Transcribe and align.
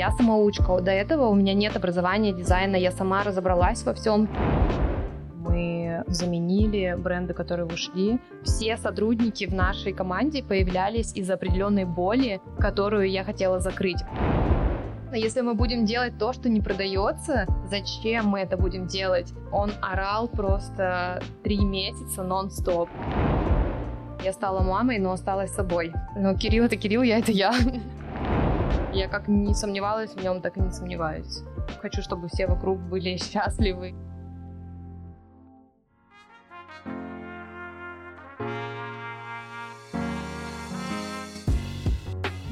Я 0.00 0.12
самоучка. 0.12 0.80
До 0.80 0.90
этого 0.90 1.26
у 1.26 1.34
меня 1.34 1.52
нет 1.52 1.76
образования 1.76 2.32
дизайна. 2.32 2.76
Я 2.76 2.90
сама 2.90 3.22
разобралась 3.22 3.84
во 3.84 3.92
всем. 3.92 4.30
Мы 5.36 6.04
заменили 6.06 6.96
бренды, 6.98 7.34
которые 7.34 7.66
ушли. 7.66 8.18
Все 8.42 8.78
сотрудники 8.78 9.44
в 9.44 9.54
нашей 9.54 9.92
команде 9.92 10.42
появлялись 10.42 11.12
из 11.14 11.30
определенной 11.30 11.84
боли, 11.84 12.40
которую 12.58 13.10
я 13.10 13.24
хотела 13.24 13.60
закрыть. 13.60 14.02
Если 15.12 15.42
мы 15.42 15.52
будем 15.52 15.84
делать 15.84 16.16
то, 16.18 16.32
что 16.32 16.48
не 16.48 16.62
продается, 16.62 17.46
зачем 17.68 18.28
мы 18.28 18.40
это 18.40 18.56
будем 18.56 18.86
делать? 18.86 19.34
Он 19.52 19.70
орал 19.82 20.28
просто 20.28 21.22
три 21.44 21.62
месяца 21.62 22.22
нон-стоп. 22.22 22.88
Я 24.24 24.32
стала 24.32 24.62
мамой, 24.62 24.98
но 24.98 25.12
осталась 25.12 25.50
собой. 25.50 25.92
Но 26.16 26.34
Кирилл 26.34 26.64
это 26.64 26.76
Кирилл, 26.76 27.02
я 27.02 27.18
это 27.18 27.32
я. 27.32 27.52
Я 28.92 29.08
как 29.08 29.28
не 29.28 29.54
сомневалась 29.54 30.12
в 30.12 30.22
нем, 30.22 30.42
так 30.42 30.56
и 30.56 30.60
не 30.60 30.70
сомневаюсь. 30.70 31.42
Хочу, 31.80 32.02
чтобы 32.02 32.28
все 32.28 32.46
вокруг 32.46 32.78
были 32.80 33.16
счастливы. 33.22 33.94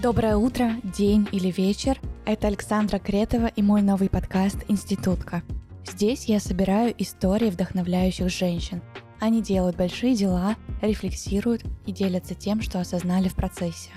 Доброе 0.00 0.36
утро, 0.36 0.74
день 0.84 1.28
или 1.32 1.50
вечер. 1.50 2.00
Это 2.24 2.46
Александра 2.46 3.00
Кретова 3.00 3.46
и 3.46 3.62
мой 3.62 3.82
новый 3.82 4.08
подкаст 4.08 4.64
«Институтка». 4.68 5.42
Здесь 5.84 6.26
я 6.26 6.38
собираю 6.38 6.94
истории 6.98 7.50
вдохновляющих 7.50 8.28
женщин. 8.28 8.80
Они 9.18 9.42
делают 9.42 9.76
большие 9.76 10.14
дела, 10.14 10.54
рефлексируют 10.80 11.64
и 11.84 11.90
делятся 11.90 12.36
тем, 12.36 12.62
что 12.62 12.78
осознали 12.78 13.26
в 13.28 13.34
процессе. 13.34 13.90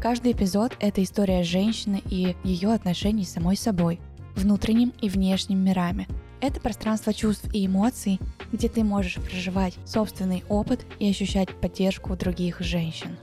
Каждый 0.00 0.30
эпизод— 0.30 0.76
это 0.80 1.02
история 1.02 1.42
женщины 1.42 2.00
и 2.08 2.36
ее 2.44 2.72
отношений 2.72 3.24
с 3.24 3.32
самой 3.32 3.56
собой, 3.56 4.00
внутренним 4.36 4.92
и 5.00 5.08
внешним 5.08 5.58
мирами. 5.58 6.06
Это 6.40 6.60
пространство 6.60 7.12
чувств 7.12 7.52
и 7.52 7.66
эмоций, 7.66 8.20
где 8.52 8.68
ты 8.68 8.84
можешь 8.84 9.16
проживать 9.16 9.74
собственный 9.84 10.44
опыт 10.48 10.86
и 11.00 11.10
ощущать 11.10 11.48
поддержку 11.60 12.14
других 12.14 12.60
женщин. 12.60 13.18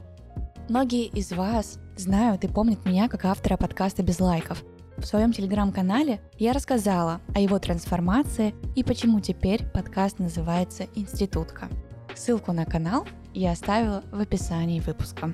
Многие 0.67 1.05
из 1.05 1.31
вас 1.31 1.79
знают 1.95 2.43
и 2.43 2.49
помнят 2.49 2.85
меня 2.85 3.07
как 3.07 3.23
автора 3.23 3.55
подкаста 3.55 4.03
«Без 4.03 4.19
лайков». 4.19 4.61
В 4.97 5.05
своем 5.05 5.31
телеграм-канале 5.31 6.19
я 6.37 6.51
рассказала 6.51 7.21
о 7.33 7.39
его 7.39 7.57
трансформации 7.57 8.53
и 8.75 8.83
почему 8.83 9.21
теперь 9.21 9.63
подкаст 9.63 10.19
называется 10.19 10.87
«Институтка». 10.95 11.69
Ссылку 12.15 12.51
на 12.51 12.65
канал 12.65 13.07
я 13.33 13.51
оставила 13.51 14.03
в 14.11 14.19
описании 14.19 14.81
выпуска. 14.81 15.33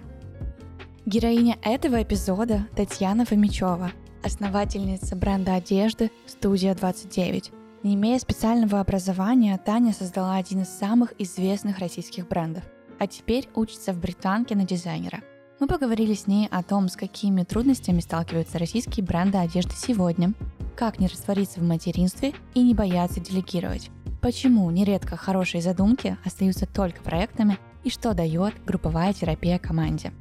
Героиня 1.07 1.57
этого 1.63 2.03
эпизода 2.03 2.67
Татьяна 2.75 3.25
Фомичева, 3.25 3.91
основательница 4.23 5.15
бренда 5.15 5.55
одежды 5.55 6.11
«Студия 6.27 6.75
29». 6.75 7.51
Не 7.81 7.95
имея 7.95 8.19
специального 8.19 8.79
образования, 8.79 9.59
Таня 9.65 9.93
создала 9.93 10.35
один 10.35 10.61
из 10.61 10.69
самых 10.69 11.13
известных 11.17 11.79
российских 11.79 12.27
брендов, 12.27 12.63
а 12.99 13.07
теперь 13.07 13.49
учится 13.55 13.93
в 13.93 13.99
британке 13.99 14.55
на 14.55 14.63
дизайнера. 14.63 15.21
Мы 15.59 15.65
поговорили 15.65 16.13
с 16.13 16.27
ней 16.27 16.47
о 16.51 16.61
том, 16.61 16.87
с 16.87 16.95
какими 16.95 17.41
трудностями 17.41 17.99
сталкиваются 17.99 18.59
российские 18.59 19.03
бренды 19.03 19.39
одежды 19.39 19.73
сегодня, 19.75 20.33
как 20.75 20.99
не 20.99 21.07
раствориться 21.07 21.61
в 21.61 21.63
материнстве 21.63 22.33
и 22.53 22.61
не 22.61 22.75
бояться 22.75 23.19
делегировать, 23.19 23.89
почему 24.21 24.69
нередко 24.69 25.17
хорошие 25.17 25.63
задумки 25.63 26.19
остаются 26.23 26.67
только 26.67 27.01
проектами 27.01 27.57
и 27.83 27.89
что 27.89 28.13
дает 28.13 28.53
групповая 28.67 29.13
терапия 29.13 29.57
команде. 29.57 30.11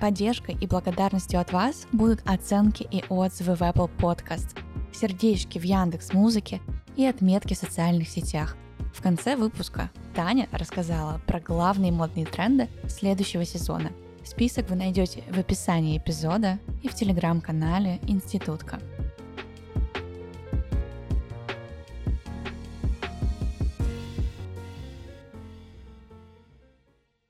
Поддержкой 0.00 0.56
и 0.60 0.66
благодарностью 0.66 1.40
от 1.40 1.52
вас 1.52 1.86
будут 1.90 2.20
оценки 2.26 2.86
и 2.90 3.02
отзывы 3.08 3.54
в 3.54 3.62
Apple 3.62 3.90
Podcast, 3.96 4.58
сердечки 4.92 5.58
в 5.58 5.62
Яндекс 5.62 6.12
Музыке 6.12 6.60
и 6.96 7.06
отметки 7.06 7.54
в 7.54 7.58
социальных 7.58 8.08
сетях. 8.08 8.56
В 8.92 9.02
конце 9.02 9.36
выпуска 9.36 9.90
Таня 10.14 10.48
рассказала 10.52 11.20
про 11.26 11.40
главные 11.40 11.92
модные 11.92 12.26
тренды 12.26 12.68
следующего 12.88 13.44
сезона. 13.46 13.90
Список 14.22 14.68
вы 14.68 14.76
найдете 14.76 15.22
в 15.30 15.38
описании 15.38 15.96
эпизода 15.96 16.58
и 16.82 16.88
в 16.88 16.94
телеграм-канале 16.94 17.98
Институтка. 18.06 18.80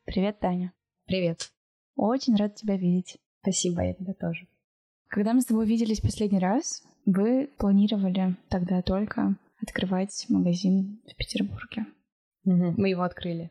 Привет, 0.05 0.41
Таня. 0.41 0.73
Привет. 1.07 1.56
Очень 1.97 2.37
рад 2.37 2.55
тебя 2.55 2.77
видеть. 2.77 3.19
Спасибо, 3.41 3.83
я 3.83 3.95
тебя 3.95 4.15
тоже. 4.15 4.47
Когда 5.09 5.33
мы 5.33 5.41
с 5.41 5.47
тобой 5.47 5.67
виделись 5.67 6.01
последний 6.01 6.39
раз, 6.39 6.85
вы 7.07 7.49
планировали 7.59 8.37
тогда 8.49 8.83
только 8.83 9.37
открывать 9.63 10.27
магазин 10.29 11.01
в 11.07 11.17
Петербурге. 11.17 11.87
Угу. 12.45 12.75
Мы 12.77 12.91
его 12.91 13.03
открыли. 13.03 13.51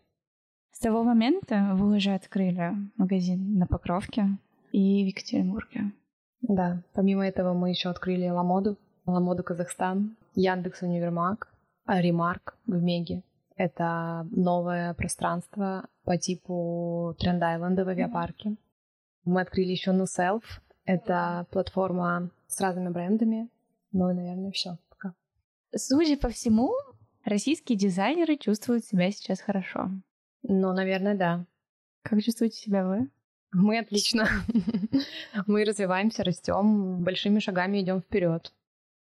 С 0.71 0.79
того 0.79 1.03
момента 1.03 1.71
вы 1.73 1.95
уже 1.95 2.13
открыли 2.13 2.73
магазин 2.97 3.57
на 3.57 3.65
Покровке 3.65 4.37
и 4.71 5.03
в 5.03 5.07
Екатеринбурге. 5.07 5.93
Да, 6.41 6.83
помимо 6.93 7.25
этого 7.25 7.53
мы 7.53 7.69
еще 7.69 7.89
открыли 7.89 8.27
Ламоду, 8.27 8.77
Ламоду 9.05 9.43
Казахстан, 9.43 10.17
Яндекс 10.35 10.81
Универмаг, 10.81 11.53
Ремарк 11.87 12.57
в 12.67 12.81
Меге. 12.81 13.23
Это 13.55 14.27
новое 14.31 14.93
пространство 14.93 15.87
по 16.03 16.17
типу 16.17 17.15
Тренд-Айленда 17.19 17.85
в 17.85 17.89
авиапарке. 17.89 18.55
Мы 19.23 19.41
открыли 19.41 19.71
еще 19.71 19.91
No 19.91 20.05
Self. 20.05 20.43
Это 20.83 21.47
платформа 21.51 22.29
с 22.47 22.59
разными 22.61 22.89
брендами. 22.89 23.49
Ну 23.91 24.11
и, 24.11 24.13
наверное, 24.13 24.51
все 24.51 24.77
пока. 24.89 25.13
Судя 25.75 26.17
по 26.17 26.29
всему, 26.29 26.73
российские 27.23 27.77
дизайнеры 27.77 28.37
чувствуют 28.37 28.85
себя 28.85 29.09
сейчас 29.11 29.39
хорошо. 29.39 29.89
Ну, 30.43 30.73
наверное, 30.73 31.15
да. 31.15 31.45
Как 32.03 32.21
чувствуете 32.21 32.57
себя 32.57 32.85
вы? 32.85 33.09
Мы 33.51 33.79
отлично. 33.79 34.27
Мы 35.47 35.63
развиваемся, 35.63 36.23
растем, 36.23 37.03
большими 37.03 37.39
шагами 37.39 37.81
идем 37.81 38.01
вперед. 38.01 38.51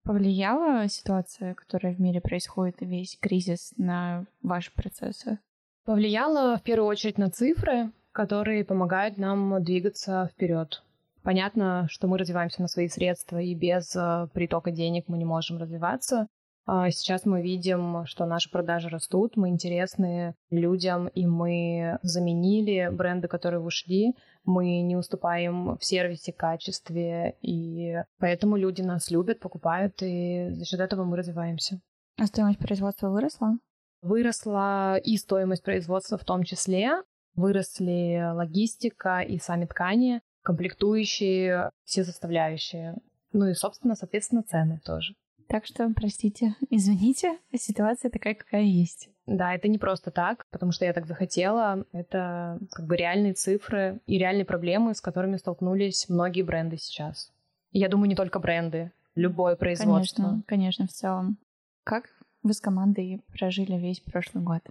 Повлияла 0.07 0.87
ситуация, 0.89 1.55
которая 1.55 1.93
в 1.93 2.01
мире 2.01 2.21
происходит, 2.21 2.77
весь 2.79 3.19
кризис 3.21 3.75
на 3.77 4.25
ваши 4.41 4.73
процессы? 4.73 5.41
Повлияла 5.85 6.57
в 6.57 6.63
первую 6.63 6.87
очередь 6.87 7.19
на 7.19 7.29
цифры, 7.29 7.91
которые 8.13 8.65
помогают 8.65 9.19
нам 9.19 9.63
двигаться 9.65 10.31
вперед. 10.33 10.85
Понятно, 11.25 11.89
что 11.91 12.07
мы 12.07 12.19
развиваемся 12.19 12.63
на 12.63 12.69
свои 12.69 12.87
средства, 12.87 13.39
и 13.39 13.53
без 13.57 13.97
э, 13.97 14.29
притока 14.33 14.71
денег 14.71 15.07
мы 15.09 15.19
не 15.19 15.25
можем 15.25 15.59
развиваться. 15.59 16.29
А 16.67 16.91
сейчас 16.91 17.25
мы 17.25 17.43
видим, 17.43 18.05
что 18.07 18.27
наши 18.27 18.51
продажи 18.51 18.89
растут, 18.89 19.37
мы 19.37 19.51
интересны 19.51 20.35
людям, 20.51 21.07
и 21.07 21.25
мы 21.25 22.01
заменили 22.03 22.89
бренды, 22.91 23.29
которые 23.29 23.61
ушли. 23.61 24.17
Мы 24.45 24.81
не 24.81 24.97
уступаем 24.97 25.79
в 25.79 25.85
сервисе, 25.85 26.33
качестве, 26.33 27.37
и 27.41 28.03
поэтому 28.19 28.57
люди 28.57 28.83
нас 28.83 29.13
любят, 29.13 29.39
покупают, 29.39 30.03
и 30.03 30.49
за 30.51 30.65
счет 30.65 30.81
этого 30.81 31.05
мы 31.05 31.17
развиваемся. 31.17 31.81
А 32.19 32.27
стоимость 32.27 32.59
производства 32.59 33.11
выросла? 33.11 33.59
Выросла 34.03 34.97
и 34.97 35.17
стоимость 35.17 35.63
производства 35.63 36.19
в 36.19 36.25
том 36.25 36.43
числе. 36.43 37.03
Выросли 37.37 38.33
логистика 38.33 39.21
и 39.21 39.39
сами 39.39 39.67
ткани, 39.67 40.21
комплектующие, 40.43 41.71
все 41.85 42.03
составляющие. 42.03 42.97
Ну 43.33 43.47
и, 43.49 43.55
собственно, 43.55 43.95
соответственно, 43.95 44.43
цены 44.43 44.81
тоже. 44.85 45.15
Так 45.49 45.67
что, 45.67 45.93
простите, 45.95 46.57
извините, 46.71 47.39
ситуация 47.55 48.11
такая, 48.11 48.35
какая 48.35 48.63
есть. 48.63 49.09
Да, 49.27 49.55
это 49.55 49.69
не 49.69 49.79
просто 49.79 50.11
так, 50.11 50.47
потому 50.51 50.73
что 50.73 50.85
я 50.85 50.93
так 50.93 51.07
захотела. 51.07 51.85
Это 51.93 52.61
как 52.71 52.87
бы 52.87 52.97
реальные 52.97 53.35
цифры 53.35 54.01
и 54.07 54.19
реальные 54.19 54.45
проблемы, 54.45 54.95
с 54.95 55.01
которыми 55.01 55.37
столкнулись 55.37 56.09
многие 56.09 56.43
бренды 56.43 56.77
сейчас. 56.77 57.33
И 57.73 57.81
я 57.81 57.89
думаю, 57.89 58.09
не 58.09 58.15
только 58.15 58.39
бренды, 58.39 58.93
любое 59.17 59.57
производство. 59.57 60.23
Конечно, 60.23 60.43
конечно, 60.47 60.87
в 60.87 60.93
целом. 60.93 61.39
Как 61.83 62.11
вы 62.43 62.53
с 62.53 62.61
командой 62.61 63.23
прожили 63.37 63.77
весь 63.77 64.01
прошлый 64.01 64.45
год? 64.45 64.63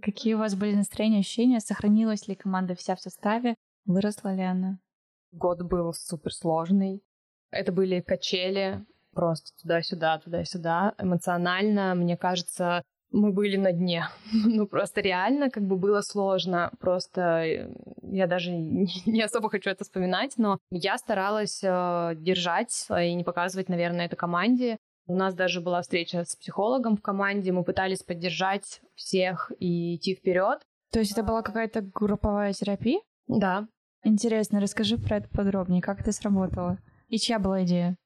Какие 0.00 0.34
у 0.34 0.38
вас 0.38 0.54
были 0.54 0.74
настроения, 0.74 1.20
ощущения? 1.20 1.58
Сохранилась 1.58 2.28
ли 2.28 2.34
команда 2.34 2.74
вся 2.74 2.94
в 2.94 3.00
составе? 3.00 3.56
Выросла 3.86 4.34
ли 4.34 4.42
она? 4.42 4.78
Год 5.32 5.62
был 5.62 5.92
суперсложный. 5.92 7.02
Это 7.50 7.72
были 7.72 8.00
качели, 8.00 8.84
просто 9.16 9.50
туда-сюда, 9.60 10.18
туда-сюда. 10.18 10.94
Эмоционально, 10.98 11.94
мне 11.94 12.16
кажется, 12.16 12.84
мы 13.10 13.32
были 13.32 13.56
на 13.56 13.72
дне. 13.72 14.08
ну, 14.32 14.66
просто 14.66 15.00
реально 15.00 15.50
как 15.50 15.64
бы 15.64 15.76
было 15.76 16.02
сложно. 16.02 16.70
Просто 16.78 17.20
э, 17.44 17.74
я 18.02 18.26
даже 18.26 18.52
не 19.06 19.22
особо 19.22 19.50
хочу 19.50 19.70
это 19.70 19.84
вспоминать, 19.84 20.34
но 20.36 20.58
я 20.70 20.98
старалась 20.98 21.60
э, 21.64 22.12
держать 22.16 22.86
и 22.90 23.14
не 23.14 23.24
показывать, 23.24 23.68
наверное, 23.68 24.06
это 24.06 24.16
команде. 24.16 24.78
У 25.08 25.14
нас 25.14 25.34
даже 25.34 25.60
была 25.60 25.82
встреча 25.82 26.24
с 26.24 26.34
психологом 26.34 26.96
в 26.96 27.02
команде, 27.02 27.52
мы 27.52 27.62
пытались 27.62 28.02
поддержать 28.02 28.80
всех 28.96 29.52
и 29.60 29.96
идти 29.96 30.16
вперед. 30.16 30.60
То 30.92 30.98
есть 30.98 31.12
это 31.12 31.22
была 31.22 31.42
какая-то 31.42 31.80
групповая 31.80 32.52
терапия? 32.52 33.00
Да. 33.28 33.68
Интересно, 34.02 34.60
расскажи 34.60 34.98
про 34.98 35.18
это 35.18 35.28
подробнее, 35.28 35.80
как 35.80 36.00
это 36.00 36.10
сработало? 36.10 36.78
И 37.08 37.18
чья 37.18 37.38
была 37.38 37.62
идея? 37.64 37.96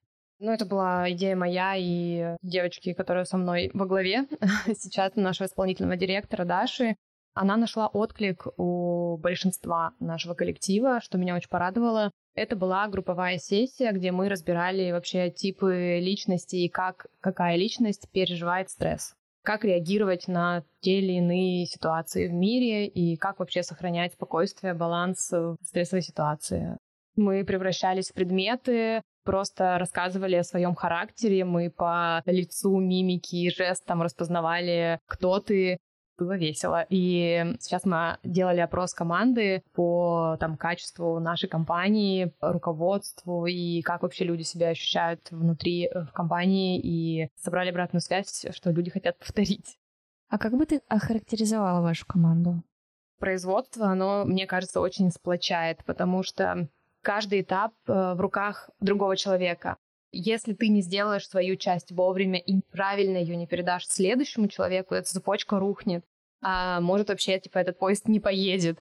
Ну, 0.40 0.52
это 0.52 0.64
была 0.64 1.10
идея 1.12 1.36
моя 1.36 1.74
и 1.76 2.36
девочки, 2.40 2.94
которая 2.94 3.24
со 3.26 3.36
мной 3.36 3.70
во 3.74 3.84
главе 3.84 4.26
сейчас, 4.74 5.14
нашего 5.14 5.46
исполнительного 5.46 5.96
директора 5.96 6.46
Даши. 6.46 6.96
Она 7.34 7.58
нашла 7.58 7.88
отклик 7.88 8.46
у 8.56 9.18
большинства 9.18 9.92
нашего 10.00 10.32
коллектива, 10.32 11.00
что 11.02 11.18
меня 11.18 11.36
очень 11.36 11.50
порадовало. 11.50 12.10
Это 12.34 12.56
была 12.56 12.88
групповая 12.88 13.36
сессия, 13.36 13.92
где 13.92 14.12
мы 14.12 14.30
разбирали 14.30 14.92
вообще 14.92 15.30
типы 15.30 15.98
личности 16.00 16.56
и 16.56 16.70
как 16.70 17.06
какая 17.20 17.56
личность 17.56 18.08
переживает 18.10 18.70
стресс. 18.70 19.12
Как 19.44 19.64
реагировать 19.64 20.26
на 20.26 20.64
те 20.80 21.00
или 21.00 21.12
иные 21.12 21.66
ситуации 21.66 22.28
в 22.28 22.32
мире 22.32 22.86
и 22.86 23.16
как 23.16 23.40
вообще 23.40 23.62
сохранять 23.62 24.14
спокойствие, 24.14 24.72
баланс 24.72 25.30
в 25.30 25.58
стрессовой 25.64 26.02
ситуации. 26.02 26.78
Мы 27.16 27.44
превращались 27.44 28.10
в 28.10 28.14
предметы, 28.14 29.02
просто 29.30 29.78
рассказывали 29.78 30.34
о 30.34 30.42
своем 30.42 30.74
характере, 30.74 31.44
мы 31.44 31.70
по 31.70 32.20
лицу, 32.26 32.80
мимике 32.80 33.36
и 33.36 33.50
жестам 33.50 34.02
распознавали, 34.02 34.98
кто 35.06 35.38
ты, 35.38 35.78
было 36.18 36.36
весело. 36.36 36.84
И 36.88 37.54
сейчас 37.60 37.84
мы 37.84 38.18
делали 38.24 38.58
опрос 38.58 38.92
команды 38.92 39.62
по 39.72 40.36
там, 40.40 40.56
качеству 40.56 41.20
нашей 41.20 41.48
компании, 41.48 42.34
руководству 42.40 43.46
и 43.46 43.82
как 43.82 44.02
вообще 44.02 44.24
люди 44.24 44.42
себя 44.42 44.70
ощущают 44.70 45.30
внутри 45.30 45.86
э, 45.86 46.06
в 46.06 46.12
компании 46.12 46.80
и 46.82 47.30
собрали 47.36 47.70
обратную 47.70 48.00
связь, 48.00 48.46
что 48.50 48.72
люди 48.72 48.90
хотят 48.90 49.16
повторить. 49.16 49.78
А 50.28 50.38
как 50.38 50.56
бы 50.56 50.66
ты 50.66 50.82
охарактеризовала 50.88 51.80
вашу 51.80 52.04
команду? 52.04 52.64
Производство, 53.20 53.86
оно, 53.86 54.24
мне 54.24 54.48
кажется, 54.48 54.80
очень 54.80 55.12
сплочает, 55.12 55.84
потому 55.84 56.24
что 56.24 56.68
каждый 57.02 57.42
этап 57.42 57.72
э, 57.86 58.14
в 58.14 58.20
руках 58.20 58.70
другого 58.80 59.16
человека. 59.16 59.76
Если 60.12 60.54
ты 60.54 60.68
не 60.68 60.82
сделаешь 60.82 61.28
свою 61.28 61.56
часть 61.56 61.92
вовремя 61.92 62.38
и 62.38 62.60
правильно 62.72 63.18
ее 63.18 63.36
не 63.36 63.46
передашь 63.46 63.86
следующему 63.86 64.48
человеку, 64.48 64.94
эта 64.94 65.08
цепочка 65.08 65.58
рухнет, 65.58 66.04
а 66.42 66.80
может 66.80 67.08
вообще 67.08 67.38
типа 67.38 67.58
этот 67.58 67.78
поезд 67.78 68.08
не 68.08 68.18
поедет. 68.18 68.78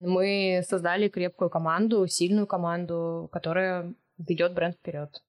Мы 0.00 0.62
создали 0.68 1.08
крепкую 1.08 1.50
команду, 1.50 2.06
сильную 2.06 2.46
команду, 2.46 3.28
которая 3.32 3.94
ведет 4.18 4.54
бренд 4.54 4.76
вперед. 4.76 5.22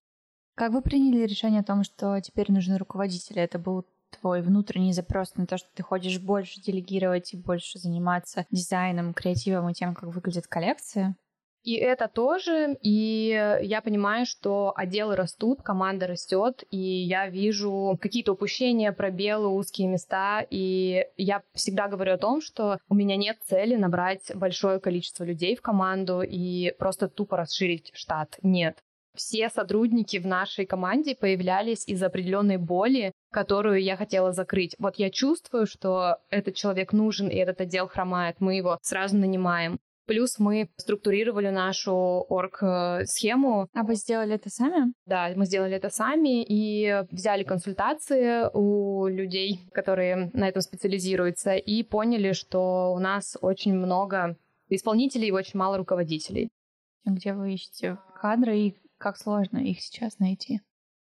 Как 0.56 0.72
вы 0.72 0.82
приняли 0.82 1.26
решение 1.26 1.62
о 1.62 1.66
том, 1.66 1.84
что 1.84 2.20
теперь 2.22 2.52
нужны 2.52 2.78
руководители? 2.78 3.42
Это 3.42 3.60
был 3.60 3.86
твой 4.20 4.42
внутренний 4.42 4.94
запрос 4.94 5.36
на 5.36 5.46
то, 5.46 5.58
что 5.58 5.68
ты 5.74 5.84
хочешь 5.84 6.20
больше 6.20 6.62
делегировать 6.62 7.34
и 7.34 7.38
больше 7.38 7.78
заниматься 7.78 8.46
дизайном, 8.50 9.14
креативом 9.14 9.70
и 9.70 9.74
тем, 9.74 9.94
как 9.94 10.14
выглядит 10.14 10.48
коллекция? 10.48 11.16
И 11.66 11.74
это 11.78 12.08
тоже, 12.08 12.78
и 12.82 13.58
я 13.64 13.82
понимаю, 13.82 14.28
что 14.28 14.72
отделы 14.76 15.16
растут, 15.16 15.64
команда 15.64 16.06
растет, 16.06 16.64
и 16.70 16.78
я 16.78 17.28
вижу 17.28 17.98
какие-то 18.00 18.34
упущения, 18.34 18.92
пробелы, 18.92 19.48
узкие 19.48 19.88
места, 19.88 20.46
и 20.48 21.08
я 21.18 21.42
всегда 21.54 21.88
говорю 21.88 22.14
о 22.14 22.18
том, 22.20 22.40
что 22.40 22.78
у 22.88 22.94
меня 22.94 23.18
нет 23.18 23.38
цели 23.44 23.76
набрать 23.76 24.32
большое 24.36 24.80
количество 24.80 25.24
людей 25.24 25.56
в 25.56 25.64
команду 25.64 26.22
и 26.22 26.72
просто 26.78 27.08
тупо 27.08 27.36
расширить 27.36 27.90
штат. 27.96 28.38
Нет. 28.44 28.78
Все 29.16 29.50
сотрудники 29.50 30.18
в 30.18 30.28
нашей 30.28 30.68
команде 30.68 31.16
появлялись 31.16 31.88
из 31.88 32.04
определенной 32.04 32.58
боли, 32.58 33.12
которую 33.32 33.82
я 33.82 33.98
хотела 33.98 34.34
закрыть. 34.34 34.76
Вот 34.78 34.98
я 34.98 35.10
чувствую, 35.10 35.66
что 35.66 36.18
этот 36.30 36.54
человек 36.54 36.94
нужен, 36.94 37.28
и 37.28 37.36
этот 37.38 37.62
отдел 37.62 37.88
хромает, 37.88 38.36
мы 38.40 38.56
его 38.56 38.78
сразу 38.84 39.18
нанимаем. 39.18 39.80
Плюс 40.06 40.38
мы 40.38 40.70
структурировали 40.78 41.50
нашу 41.50 42.26
орг-схему. 42.30 43.68
А 43.74 43.84
вы 43.84 43.96
сделали 43.96 44.36
это 44.36 44.50
сами? 44.50 44.94
Да, 45.06 45.32
мы 45.36 45.46
сделали 45.46 45.76
это 45.76 45.90
сами 45.90 46.44
и 46.44 47.04
взяли 47.12 47.44
консультации 47.44 48.50
у 48.54 49.08
людей, 49.08 49.68
которые 49.74 50.30
на 50.34 50.48
этом 50.48 50.62
специализируются, 50.62 51.56
и 51.56 51.84
поняли, 51.84 52.34
что 52.34 52.94
у 52.94 53.00
нас 53.00 53.36
очень 53.42 53.74
много 53.74 54.38
исполнителей 54.70 55.30
и 55.30 55.32
очень 55.32 55.58
мало 55.58 55.78
руководителей. 55.78 56.50
Где 57.06 57.34
вы 57.34 57.54
ищете 57.54 57.98
кадры 58.20 58.58
и 58.58 58.76
как 58.98 59.18
сложно 59.18 59.58
их 59.58 59.82
сейчас 59.82 60.20
найти? 60.20 60.62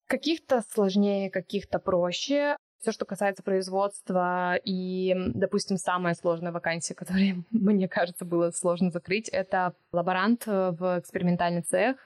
Каких-то 0.06 0.62
сложнее, 0.70 1.30
каких-то 1.30 1.78
проще. 1.78 2.56
Все, 2.80 2.92
что 2.92 3.04
касается 3.04 3.42
производства 3.42 4.56
и, 4.64 5.14
допустим, 5.34 5.76
самая 5.76 6.14
сложная 6.14 6.52
вакансия, 6.52 6.94
которую, 6.94 7.44
мне 7.50 7.88
кажется, 7.88 8.24
было 8.24 8.50
сложно 8.50 8.90
закрыть, 8.90 9.28
это 9.28 9.74
лаборант 9.92 10.44
э, 10.46 10.70
в 10.72 10.98
экспериментальный 10.98 11.62
цех, 11.62 11.96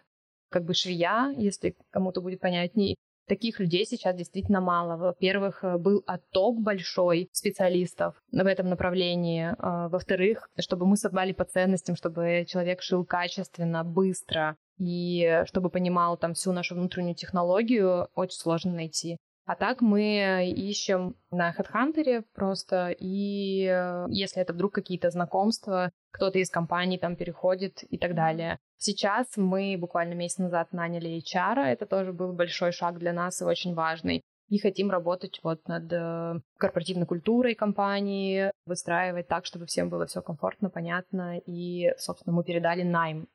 как 0.51 0.65
бы 0.65 0.75
швея, 0.75 1.33
если 1.37 1.77
кому-то 1.91 2.21
будет 2.21 2.41
понятней. 2.41 2.97
Таких 3.27 3.61
людей 3.61 3.87
сейчас 3.87 4.17
действительно 4.17 4.61
мало. 4.61 4.97
Во-первых, 4.97 5.63
э, 5.63 5.77
был 5.77 6.03
отток 6.07 6.61
большой 6.61 7.29
специалистов 7.33 8.15
в 8.33 8.47
этом 8.47 8.69
направлении. 8.69 9.51
Э, 9.51 9.89
во-вторых, 9.89 10.49
чтобы 10.59 10.87
мы 10.87 10.97
совпали 10.97 11.33
по 11.33 11.45
ценностям, 11.45 11.97
чтобы 11.97 12.45
человек 12.49 12.83
шил 12.83 13.05
качественно, 13.05 13.85
быстро, 13.85 14.57
и 14.79 15.43
чтобы 15.47 15.69
понимал 15.71 16.17
там 16.17 16.35
всю 16.35 16.53
нашу 16.53 16.75
внутреннюю 16.75 17.15
технологию, 17.15 18.09
очень 18.15 18.39
сложно 18.39 18.73
найти. 18.73 19.19
А 19.51 19.57
так 19.57 19.81
мы 19.81 20.49
ищем 20.57 21.17
на 21.33 21.51
HeadHunter 21.51 22.23
просто, 22.35 22.95
и 22.97 23.65
э, 23.65 24.07
если 24.09 24.41
это 24.41 24.53
вдруг 24.53 24.73
какие-то 24.73 25.11
знакомства, 25.11 25.91
кто-то 26.13 26.39
из 26.39 26.51
компаний 26.51 26.99
там 26.99 27.17
переходит 27.17 27.83
и 27.83 27.99
так 27.99 28.15
далее. 28.15 28.59
Сейчас 28.77 29.37
мы 29.37 29.77
буквально 29.77 30.15
месяц 30.15 30.39
назад 30.39 30.73
наняли 30.73 31.21
HR, 31.21 31.65
это 31.65 31.85
тоже 31.87 32.13
был 32.13 32.33
большой 32.33 32.71
шаг 32.71 33.01
для 33.01 33.13
нас 33.13 33.43
и 33.43 33.45
очень 33.45 33.75
важный. 33.75 34.23
И 34.51 34.59
хотим 34.61 34.89
работать 34.89 35.41
вот 35.43 35.67
над 35.67 35.93
э, 35.93 36.35
корпоративной 36.57 37.07
культурой 37.07 37.57
компании, 37.57 38.53
выстраивать 38.67 39.27
так, 39.27 39.47
чтобы 39.47 39.67
всем 39.67 39.89
было 39.89 40.07
все 40.07 40.23
комфортно, 40.23 40.71
понятно, 40.71 41.39
и, 41.45 41.93
собственно, 41.99 42.37
мы 42.37 42.45
передали 42.45 42.85
найм 42.85 43.27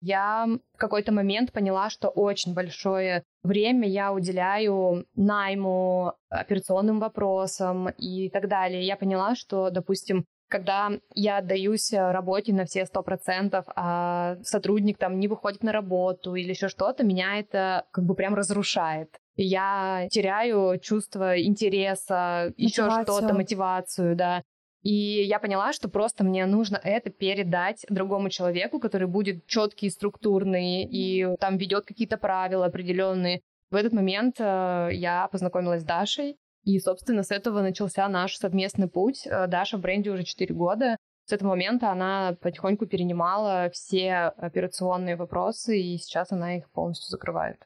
я 0.00 0.46
в 0.74 0.78
какой-то 0.78 1.12
момент 1.12 1.52
поняла, 1.52 1.90
что 1.90 2.08
очень 2.08 2.54
большое 2.54 3.22
время 3.42 3.88
я 3.88 4.12
уделяю 4.12 5.06
найму, 5.14 6.14
операционным 6.28 7.00
вопросам 7.00 7.88
и 7.90 8.28
так 8.30 8.48
далее. 8.48 8.86
Я 8.86 8.96
поняла, 8.96 9.34
что, 9.34 9.70
допустим, 9.70 10.24
когда 10.48 10.90
я 11.14 11.38
отдаюсь 11.38 11.92
работе 11.92 12.52
на 12.52 12.64
все 12.64 12.84
сто 12.84 13.02
процентов, 13.02 13.64
а 13.76 14.36
сотрудник 14.42 14.98
там 14.98 15.18
не 15.20 15.28
выходит 15.28 15.62
на 15.62 15.72
работу 15.72 16.34
или 16.34 16.50
еще 16.50 16.68
что-то, 16.68 17.04
меня 17.04 17.38
это 17.38 17.86
как 17.92 18.04
бы 18.04 18.14
прям 18.14 18.34
разрушает. 18.34 19.16
Я 19.36 20.06
теряю 20.10 20.78
чувство 20.80 21.40
интереса, 21.40 22.52
еще 22.56 22.90
что-то, 22.90 23.32
мотивацию, 23.32 24.16
да. 24.16 24.42
И 24.82 25.22
я 25.24 25.38
поняла, 25.38 25.72
что 25.72 25.88
просто 25.88 26.24
мне 26.24 26.46
нужно 26.46 26.80
это 26.82 27.10
передать 27.10 27.84
другому 27.88 28.30
человеку, 28.30 28.80
который 28.80 29.08
будет 29.08 29.46
четкий, 29.46 29.90
структурный 29.90 30.84
и 30.84 31.36
там 31.38 31.58
ведет 31.58 31.84
какие-то 31.84 32.16
правила 32.16 32.66
определенные. 32.66 33.42
В 33.70 33.76
этот 33.76 33.92
момент 33.92 34.36
э, 34.40 34.88
я 34.92 35.28
познакомилась 35.30 35.82
с 35.82 35.84
Дашей, 35.84 36.38
и, 36.64 36.78
собственно, 36.78 37.22
с 37.22 37.30
этого 37.30 37.60
начался 37.60 38.08
наш 38.08 38.36
совместный 38.36 38.88
путь. 38.88 39.26
Э, 39.26 39.46
Даша 39.46 39.76
в 39.76 39.80
бренде 39.80 40.10
уже 40.10 40.24
4 40.24 40.54
года. 40.54 40.96
С 41.26 41.32
этого 41.32 41.50
момента 41.50 41.90
она 41.90 42.36
потихоньку 42.40 42.86
перенимала 42.86 43.70
все 43.72 44.32
операционные 44.36 45.16
вопросы, 45.16 45.78
и 45.78 45.96
сейчас 45.98 46.32
она 46.32 46.56
их 46.56 46.70
полностью 46.70 47.08
закрывает. 47.08 47.64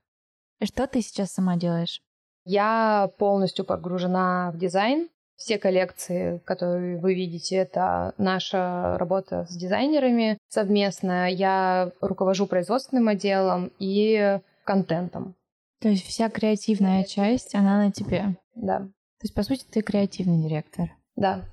Что 0.63 0.87
ты 0.87 1.01
сейчас 1.01 1.33
сама 1.33 1.57
делаешь? 1.57 2.01
Я 2.45 3.11
полностью 3.19 3.65
погружена 3.65 4.51
в 4.53 4.59
дизайн. 4.59 5.09
Все 5.37 5.59
коллекции, 5.59 6.41
которые 6.45 6.99
вы 6.99 7.15
видите, 7.15 7.57
это 7.57 8.15
наша 8.19 8.97
работа 8.99 9.47
с 9.49 9.57
дизайнерами 9.57 10.39
совместная. 10.49 11.29
Я 11.29 11.91
руковожу 12.01 12.47
производственным 12.47 13.09
отделом 13.09 13.73
и 13.79 14.39
контентом. 14.65 15.35
То 15.81 15.89
есть 15.89 16.07
вся 16.07 16.31
креативная 16.31 17.05
часть, 17.05 17.55
она 17.55 17.79
на 17.79 17.93
тебе? 17.93 18.37
Да. 18.55 18.79
То 18.79 19.25
есть, 19.25 19.35
по 19.35 19.43
сути, 19.43 19.65
ты 19.71 19.83
креативный 19.83 20.43
директор? 20.43 20.91
Да. 21.17 21.45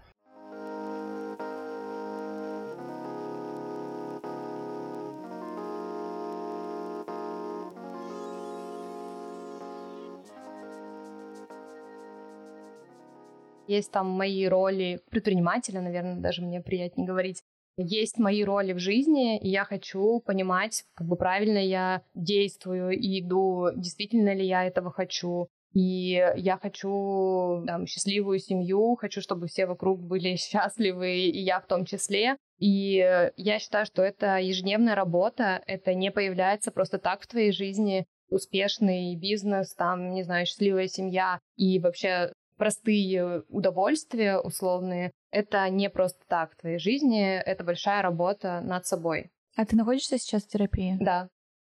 Есть 13.71 13.91
там 13.93 14.09
мои 14.09 14.45
роли 14.47 14.99
предпринимателя, 15.09 15.79
наверное, 15.79 16.19
даже 16.19 16.41
мне 16.41 16.59
приятнее 16.59 17.07
говорить. 17.07 17.41
Есть 17.77 18.17
мои 18.17 18.43
роли 18.43 18.73
в 18.73 18.79
жизни, 18.79 19.39
и 19.39 19.47
я 19.47 19.63
хочу 19.63 20.19
понимать, 20.25 20.83
как 20.93 21.07
бы 21.07 21.15
правильно 21.15 21.57
я 21.57 22.01
действую 22.13 22.91
и 22.91 23.21
иду, 23.21 23.69
действительно 23.73 24.33
ли 24.33 24.45
я 24.45 24.65
этого 24.65 24.91
хочу. 24.91 25.47
И 25.73 26.21
я 26.35 26.57
хочу 26.61 27.63
там, 27.65 27.87
счастливую 27.87 28.39
семью, 28.39 28.97
хочу, 28.99 29.21
чтобы 29.21 29.47
все 29.47 29.65
вокруг 29.65 30.01
были 30.01 30.35
счастливы, 30.35 31.19
и 31.19 31.41
я 31.41 31.61
в 31.61 31.65
том 31.65 31.85
числе. 31.85 32.35
И 32.59 32.97
я 33.37 33.59
считаю, 33.59 33.85
что 33.85 34.03
это 34.03 34.37
ежедневная 34.37 34.95
работа, 34.95 35.63
это 35.65 35.93
не 35.93 36.11
появляется 36.11 36.71
просто 36.71 36.97
так 36.97 37.21
в 37.21 37.27
твоей 37.27 37.53
жизни. 37.53 38.05
успешный 38.29 39.15
бизнес, 39.15 39.73
там, 39.75 40.11
не 40.11 40.23
знаю, 40.23 40.45
счастливая 40.45 40.87
семья 40.87 41.39
и 41.55 41.79
вообще 41.79 42.31
простые 42.61 43.43
удовольствия 43.49 44.37
условные, 44.37 45.09
это 45.31 45.67
не 45.71 45.89
просто 45.89 46.19
так 46.27 46.53
в 46.53 46.57
твоей 46.57 46.77
жизни, 46.77 47.23
это 47.23 47.63
большая 47.63 48.03
работа 48.03 48.61
над 48.61 48.85
собой. 48.85 49.31
А 49.55 49.65
ты 49.65 49.75
находишься 49.75 50.19
сейчас 50.19 50.43
в 50.43 50.47
терапии? 50.47 50.95
Да. 51.01 51.27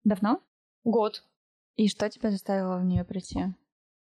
Давно? 0.05 0.43
Год. 0.85 1.25
И 1.77 1.89
что 1.89 2.11
тебя 2.11 2.31
заставило 2.31 2.77
в 2.77 2.85
нее 2.85 3.03
прийти? 3.03 3.45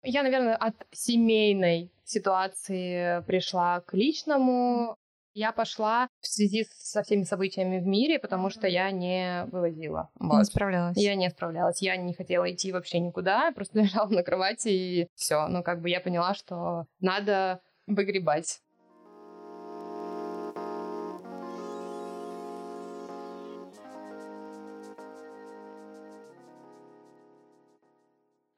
Я, 0.01 0.23
наверное, 0.23 0.55
от 0.55 0.87
семейной 0.91 1.91
ситуации 2.05 3.21
пришла 3.23 3.81
к 3.81 3.93
личному. 3.93 4.95
Я 5.33 5.53
пошла 5.53 6.09
в 6.19 6.27
связи 6.27 6.67
со 6.77 7.03
всеми 7.03 7.23
событиями 7.23 7.79
в 7.79 7.87
мире, 7.87 8.19
потому 8.19 8.49
что 8.49 8.67
я 8.67 8.91
не 8.91 9.45
вывозила. 9.45 10.09
Вот. 10.19 10.39
Не 10.39 10.43
справлялась. 10.43 10.97
Я 10.97 11.15
не 11.15 11.29
справлялась. 11.29 11.81
Я 11.81 11.95
не 11.95 12.13
хотела 12.13 12.51
идти 12.51 12.73
вообще 12.73 12.99
никуда, 12.99 13.51
просто 13.53 13.79
лежала 13.81 14.09
на 14.09 14.23
кровати 14.23 14.67
и 14.67 15.07
все. 15.15 15.47
Ну, 15.47 15.63
как 15.63 15.81
бы 15.81 15.89
я 15.89 16.01
поняла, 16.01 16.33
что 16.33 16.85
надо 16.99 17.61
выгребать. 17.87 18.61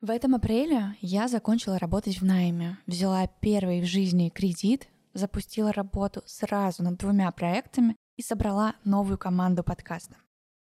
В 0.02 0.10
этом 0.10 0.36
апреле 0.36 0.98
я 1.00 1.28
закончила 1.28 1.80
работать 1.80 2.20
в 2.20 2.26
найме, 2.26 2.78
взяла 2.88 3.26
первый 3.40 3.80
в 3.80 3.86
жизни 3.86 4.28
кредит, 4.28 4.90
запустила 5.14 5.72
работу 5.72 6.22
сразу 6.26 6.84
над 6.84 6.98
двумя 6.98 7.32
проектами 7.32 7.96
и 8.18 8.22
собрала 8.22 8.76
новую 8.84 9.18
команду 9.18 9.64
подкаста. 9.64 10.16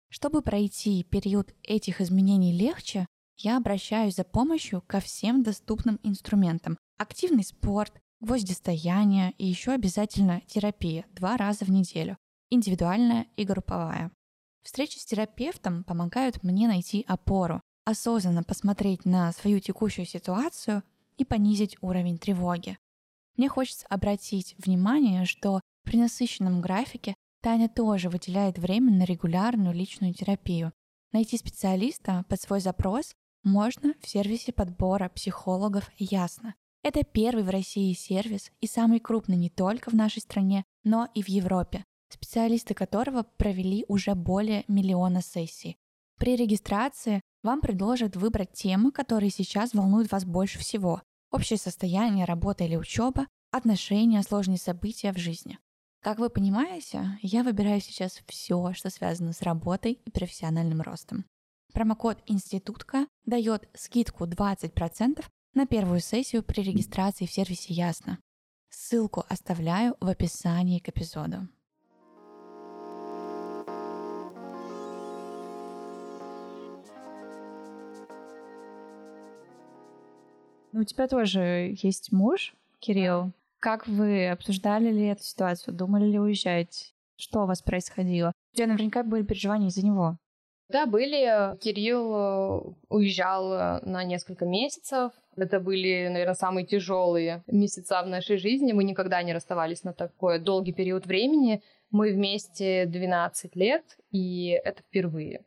Чтобы 0.09 0.41
пройти 0.41 1.03
период 1.03 1.53
этих 1.63 2.01
изменений 2.01 2.53
легче, 2.53 3.05
я 3.37 3.57
обращаюсь 3.57 4.15
за 4.15 4.23
помощью 4.23 4.81
ко 4.81 4.99
всем 4.99 5.43
доступным 5.43 5.99
инструментам. 6.03 6.77
Активный 6.97 7.43
спорт, 7.43 7.93
гвоздистояние 8.19 9.33
и 9.37 9.45
еще 9.45 9.71
обязательно 9.71 10.41
терапия 10.47 11.05
два 11.11 11.37
раза 11.37 11.65
в 11.65 11.69
неделю, 11.69 12.17
индивидуальная 12.49 13.27
и 13.35 13.43
групповая. 13.43 14.11
Встречи 14.63 14.97
с 14.97 15.05
терапевтом 15.05 15.83
помогают 15.83 16.43
мне 16.43 16.67
найти 16.67 17.05
опору, 17.07 17.61
осознанно 17.85 18.43
посмотреть 18.43 19.05
на 19.05 19.31
свою 19.33 19.59
текущую 19.59 20.05
ситуацию 20.05 20.83
и 21.17 21.23
понизить 21.23 21.77
уровень 21.81 22.17
тревоги. 22.17 22.77
Мне 23.37 23.49
хочется 23.49 23.85
обратить 23.87 24.55
внимание, 24.57 25.25
что 25.25 25.61
при 25.83 25.97
насыщенном 25.97 26.59
графике 26.59 27.15
Таня 27.41 27.69
тоже 27.69 28.09
выделяет 28.09 28.57
время 28.57 28.91
на 28.91 29.03
регулярную 29.03 29.73
личную 29.73 30.13
терапию. 30.13 30.73
Найти 31.13 31.37
специалиста 31.37 32.25
под 32.27 32.41
свой 32.41 32.59
запрос 32.59 33.13
можно 33.43 33.93
в 34.01 34.07
сервисе 34.09 34.51
подбора 34.51 35.09
психологов 35.09 35.89
«Ясно». 35.97 36.55
Это 36.83 37.03
первый 37.03 37.43
в 37.43 37.49
России 37.49 37.93
сервис 37.93 38.51
и 38.59 38.67
самый 38.67 38.99
крупный 38.99 39.37
не 39.37 39.49
только 39.49 39.89
в 39.89 39.93
нашей 39.93 40.21
стране, 40.21 40.63
но 40.83 41.07
и 41.13 41.21
в 41.21 41.29
Европе, 41.29 41.83
специалисты 42.09 42.73
которого 42.73 43.23
провели 43.23 43.85
уже 43.87 44.15
более 44.15 44.63
миллиона 44.67 45.21
сессий. 45.21 45.77
При 46.17 46.35
регистрации 46.35 47.21
вам 47.43 47.61
предложат 47.61 48.15
выбрать 48.15 48.53
темы, 48.53 48.91
которые 48.91 49.29
сейчас 49.29 49.73
волнуют 49.73 50.11
вас 50.11 50.25
больше 50.25 50.59
всего. 50.59 51.01
Общее 51.31 51.57
состояние, 51.57 52.25
работа 52.25 52.63
или 52.63 52.75
учеба, 52.75 53.27
отношения, 53.51 54.23
сложные 54.23 54.57
события 54.57 55.11
в 55.11 55.17
жизни. 55.17 55.59
Как 56.01 56.19
вы 56.19 56.29
понимаете, 56.29 57.17
я 57.21 57.43
выбираю 57.43 57.81
сейчас 57.81 58.21
все, 58.27 58.73
что 58.73 58.89
связано 58.89 59.33
с 59.33 59.41
работой 59.41 59.93
и 59.93 60.11
профессиональным 60.11 60.81
ростом. 60.81 61.25
Промокод 61.73 62.23
«Институтка» 62.27 63.07
дает 63.25 63.67
скидку 63.73 64.25
20% 64.25 65.25
на 65.53 65.65
первую 65.65 65.99
сессию 65.99 66.43
при 66.43 66.61
регистрации 66.61 67.25
в 67.25 67.31
сервисе 67.31 67.73
Ясно. 67.73 68.19
Ссылку 68.69 69.25
оставляю 69.27 69.95
в 69.99 70.07
описании 70.07 70.79
к 70.79 70.89
эпизоду. 70.89 71.47
Ну, 80.77 80.81
у 80.81 80.85
тебя 80.85 81.07
тоже 81.07 81.73
есть 81.81 82.11
муж, 82.11 82.53
Кирилл. 82.79 83.31
Как 83.57 83.87
вы 83.87 84.29
обсуждали 84.29 84.91
ли 84.91 85.07
эту 85.07 85.23
ситуацию? 85.23 85.73
Думали 85.73 86.05
ли 86.05 86.19
уезжать? 86.19 86.93
Что 87.15 87.41
у 87.41 87.45
вас 87.47 87.63
происходило? 87.63 88.31
У 88.53 88.57
тебя 88.57 88.67
наверняка 88.67 89.01
были 89.01 89.23
переживания 89.23 89.69
из-за 89.69 89.83
него. 89.83 90.17
Да, 90.69 90.85
были. 90.85 91.57
Кирилл 91.57 92.13
э, 92.13 92.61
уезжал 92.89 93.53
э, 93.53 93.79
на 93.87 94.03
несколько 94.03 94.45
месяцев. 94.45 95.13
Это 95.35 95.59
были, 95.59 96.09
наверное, 96.09 96.35
самые 96.35 96.67
тяжелые 96.67 97.43
месяца 97.47 98.03
в 98.03 98.07
нашей 98.07 98.37
жизни. 98.37 98.71
Мы 98.71 98.83
никогда 98.83 99.23
не 99.23 99.33
расставались 99.33 99.83
на 99.83 99.93
такой 99.93 100.37
долгий 100.37 100.73
период 100.73 101.07
времени. 101.07 101.63
Мы 101.89 102.11
вместе 102.11 102.85
12 102.85 103.55
лет, 103.55 103.97
и 104.11 104.49
это 104.63 104.83
впервые. 104.83 105.43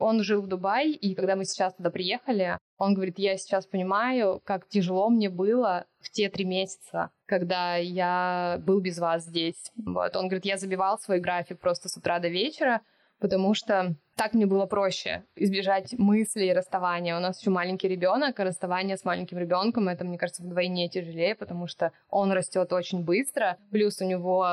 Он 0.00 0.22
жил 0.22 0.42
в 0.42 0.48
Дубае, 0.48 0.92
и 0.92 1.14
когда 1.14 1.36
мы 1.36 1.44
сейчас 1.44 1.74
туда 1.74 1.90
приехали, 1.90 2.58
он 2.78 2.94
говорит, 2.94 3.18
я 3.18 3.36
сейчас 3.36 3.66
понимаю, 3.66 4.40
как 4.44 4.66
тяжело 4.66 5.10
мне 5.10 5.28
было 5.28 5.84
в 6.00 6.10
те 6.10 6.30
три 6.30 6.46
месяца, 6.46 7.10
когда 7.26 7.76
я 7.76 8.58
был 8.66 8.80
без 8.80 8.98
вас 8.98 9.24
здесь. 9.24 9.70
Вот. 9.76 10.16
Он 10.16 10.28
говорит, 10.28 10.46
я 10.46 10.56
забивал 10.56 10.98
свой 10.98 11.20
график 11.20 11.60
просто 11.60 11.88
с 11.90 11.96
утра 11.96 12.18
до 12.18 12.28
вечера, 12.28 12.80
потому 13.20 13.54
что 13.54 13.94
так 14.16 14.34
мне 14.34 14.44
было 14.44 14.66
проще 14.66 15.24
избежать 15.34 15.94
мыслей 15.96 16.52
расставания. 16.52 17.16
У 17.16 17.20
нас 17.20 17.40
еще 17.40 17.50
маленький 17.50 17.88
ребенок, 17.88 18.38
а 18.38 18.44
расставание 18.44 18.96
с 18.96 19.04
маленьким 19.04 19.38
ребенком 19.38 19.88
это, 19.88 20.04
мне 20.04 20.18
кажется, 20.18 20.42
вдвойне 20.42 20.88
тяжелее, 20.88 21.34
потому 21.34 21.66
что 21.66 21.92
он 22.08 22.32
растет 22.32 22.72
очень 22.72 23.02
быстро, 23.04 23.56
плюс 23.70 24.00
у 24.02 24.04
него 24.04 24.46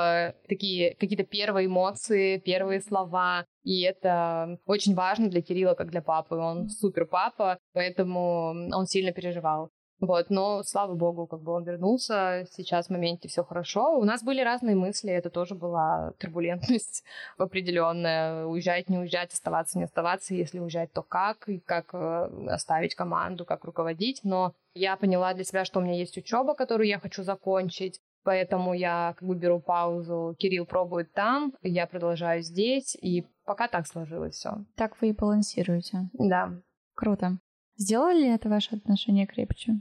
такие 0.47 0.95
какие-то 0.95 1.25
первые 1.25 1.67
эмоции, 1.67 2.37
первые 2.37 2.79
слова, 2.79 3.45
и 3.63 3.81
это 3.81 4.57
очень 4.65 4.95
важно 4.95 5.27
для 5.29 5.41
Кирилла, 5.41 5.73
как 5.73 5.89
для 5.89 6.01
папы. 6.01 6.35
Он 6.35 6.69
супер 6.69 7.05
папа, 7.05 7.57
поэтому 7.73 8.69
он 8.71 8.85
сильно 8.85 9.11
переживал. 9.11 9.69
Вот, 9.99 10.29
но 10.29 10.61
слава 10.63 10.93
богу, 10.93 11.25
как 11.25 11.41
бы 11.41 11.53
он 11.53 11.63
вернулся, 11.63 12.45
сейчас 12.51 12.87
в 12.87 12.89
моменте 12.91 13.27
все 13.27 13.43
хорошо. 13.43 13.97
У 13.97 14.03
нас 14.03 14.23
были 14.23 14.41
разные 14.41 14.75
мысли, 14.75 15.11
это 15.11 15.31
тоже 15.31 15.55
была 15.55 16.13
турбулентность 16.19 17.03
определенная. 17.37 18.45
Уезжать, 18.45 18.89
не 18.89 18.99
уезжать, 18.99 19.33
оставаться, 19.33 19.77
не 19.79 19.85
оставаться. 19.85 20.35
Если 20.35 20.59
уезжать, 20.59 20.93
то 20.93 21.01
как, 21.01 21.49
и 21.49 21.59
как 21.59 21.93
э, 21.93 22.29
оставить 22.47 22.93
команду, 22.93 23.43
как 23.43 23.65
руководить. 23.65 24.21
Но 24.23 24.53
я 24.75 24.97
поняла 24.97 25.33
для 25.33 25.43
себя, 25.43 25.65
что 25.65 25.79
у 25.79 25.83
меня 25.83 25.95
есть 25.95 26.17
учеба, 26.17 26.53
которую 26.53 26.87
я 26.87 26.99
хочу 26.99 27.23
закончить. 27.23 27.99
Поэтому 28.23 28.73
я 28.73 29.15
как 29.17 29.27
бы 29.27 29.35
беру 29.35 29.59
паузу, 29.61 30.35
Кирилл 30.37 30.65
пробует 30.65 31.13
там, 31.13 31.53
я 31.61 31.87
продолжаю 31.87 32.41
здесь, 32.41 32.93
и 33.01 33.25
пока 33.45 33.69
так 33.69 33.87
сложилось 33.87 34.35
все. 34.35 34.65
Так 34.75 35.01
вы 35.01 35.09
и 35.09 35.13
балансируете. 35.13 36.09
Да. 36.11 36.51
Круто. 36.93 37.37
Сделали 37.77 38.19
ли 38.23 38.29
это 38.29 38.49
ваши 38.49 38.75
отношения 38.75 39.25
крепче? 39.25 39.79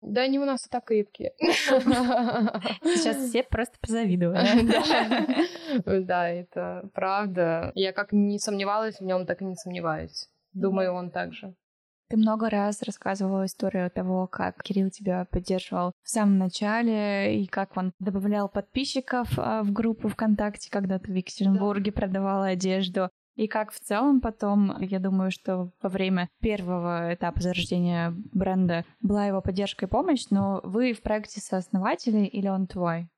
Да, 0.00 0.22
они 0.22 0.38
у 0.38 0.44
нас 0.44 0.66
и 0.66 0.70
так 0.70 0.84
крепкие. 0.84 1.32
Сейчас 1.38 3.16
все 3.28 3.42
просто 3.42 3.78
позавидовали. 3.80 4.44
Да, 6.04 6.28
это 6.28 6.88
правда. 6.94 7.72
Я 7.74 7.92
как 7.92 8.12
не 8.12 8.38
сомневалась 8.38 9.00
в 9.00 9.04
нем, 9.04 9.26
так 9.26 9.40
и 9.42 9.44
не 9.44 9.56
сомневаюсь. 9.56 10.28
Думаю, 10.52 10.92
он 10.92 11.10
также. 11.10 11.54
Ты 12.08 12.18
много 12.18 12.50
раз 12.50 12.82
рассказывала 12.82 13.46
историю 13.46 13.90
того, 13.90 14.26
как 14.26 14.62
Кирилл 14.62 14.90
тебя 14.90 15.26
поддерживал 15.30 15.92
в 16.02 16.10
самом 16.10 16.38
начале, 16.38 17.42
и 17.42 17.46
как 17.46 17.76
он 17.76 17.92
добавлял 17.98 18.48
подписчиков 18.48 19.28
а, 19.38 19.62
в 19.62 19.72
группу 19.72 20.08
ВКонтакте, 20.08 20.70
когда 20.70 20.98
ты 20.98 21.10
в 21.10 21.14
Екатеринбурге 21.14 21.92
продавала 21.92 22.46
одежду. 22.48 23.08
И 23.36 23.48
как 23.48 23.72
в 23.72 23.80
целом 23.80 24.20
потом, 24.20 24.80
я 24.80 25.00
думаю, 25.00 25.30
что 25.30 25.70
во 25.82 25.88
время 25.88 26.28
первого 26.40 27.14
этапа 27.14 27.40
зарождения 27.40 28.14
бренда 28.32 28.84
была 29.00 29.26
его 29.26 29.40
поддержка 29.40 29.86
и 29.86 29.88
помощь, 29.88 30.26
но 30.30 30.60
вы 30.62 30.92
в 30.92 31.02
проекте 31.02 31.40
сооснователи 31.40 32.26
или 32.26 32.48
он 32.48 32.66
твой? 32.66 33.08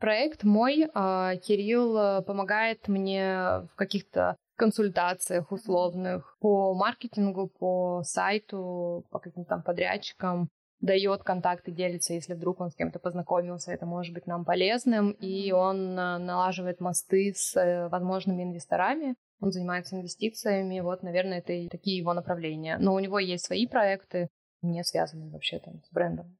Проект 0.00 0.44
мой. 0.44 0.88
А, 0.94 1.36
Кирилл 1.36 2.22
помогает 2.24 2.88
мне 2.88 3.68
в 3.70 3.74
каких-то 3.76 4.36
консультациях 4.56 5.52
условных 5.52 6.36
по 6.40 6.74
маркетингу, 6.74 7.48
по 7.48 8.02
сайту, 8.04 9.06
по 9.10 9.18
каким-то 9.18 9.48
там 9.48 9.62
подрядчикам 9.62 10.48
дает 10.80 11.22
контакты, 11.22 11.70
делится, 11.70 12.14
если 12.14 12.34
вдруг 12.34 12.60
он 12.60 12.70
с 12.70 12.74
кем-то 12.74 12.98
познакомился, 12.98 13.72
это 13.72 13.86
может 13.86 14.14
быть 14.14 14.26
нам 14.26 14.44
полезным, 14.44 15.12
и 15.12 15.52
он 15.52 15.98
э, 15.98 16.18
налаживает 16.18 16.80
мосты 16.80 17.32
с 17.34 17.54
э, 17.56 17.88
возможными 17.88 18.42
инвесторами, 18.42 19.14
он 19.40 19.52
занимается 19.52 19.96
инвестициями, 19.96 20.80
вот, 20.80 21.02
наверное, 21.02 21.38
это 21.38 21.52
и 21.52 21.68
такие 21.68 21.96
его 21.98 22.12
направления. 22.12 22.76
Но 22.78 22.94
у 22.94 22.98
него 22.98 23.18
есть 23.18 23.46
свои 23.46 23.66
проекты, 23.66 24.28
не 24.62 24.84
связанные 24.84 25.30
вообще 25.30 25.58
там 25.58 25.82
с 25.82 25.90
брендом. 25.90 26.36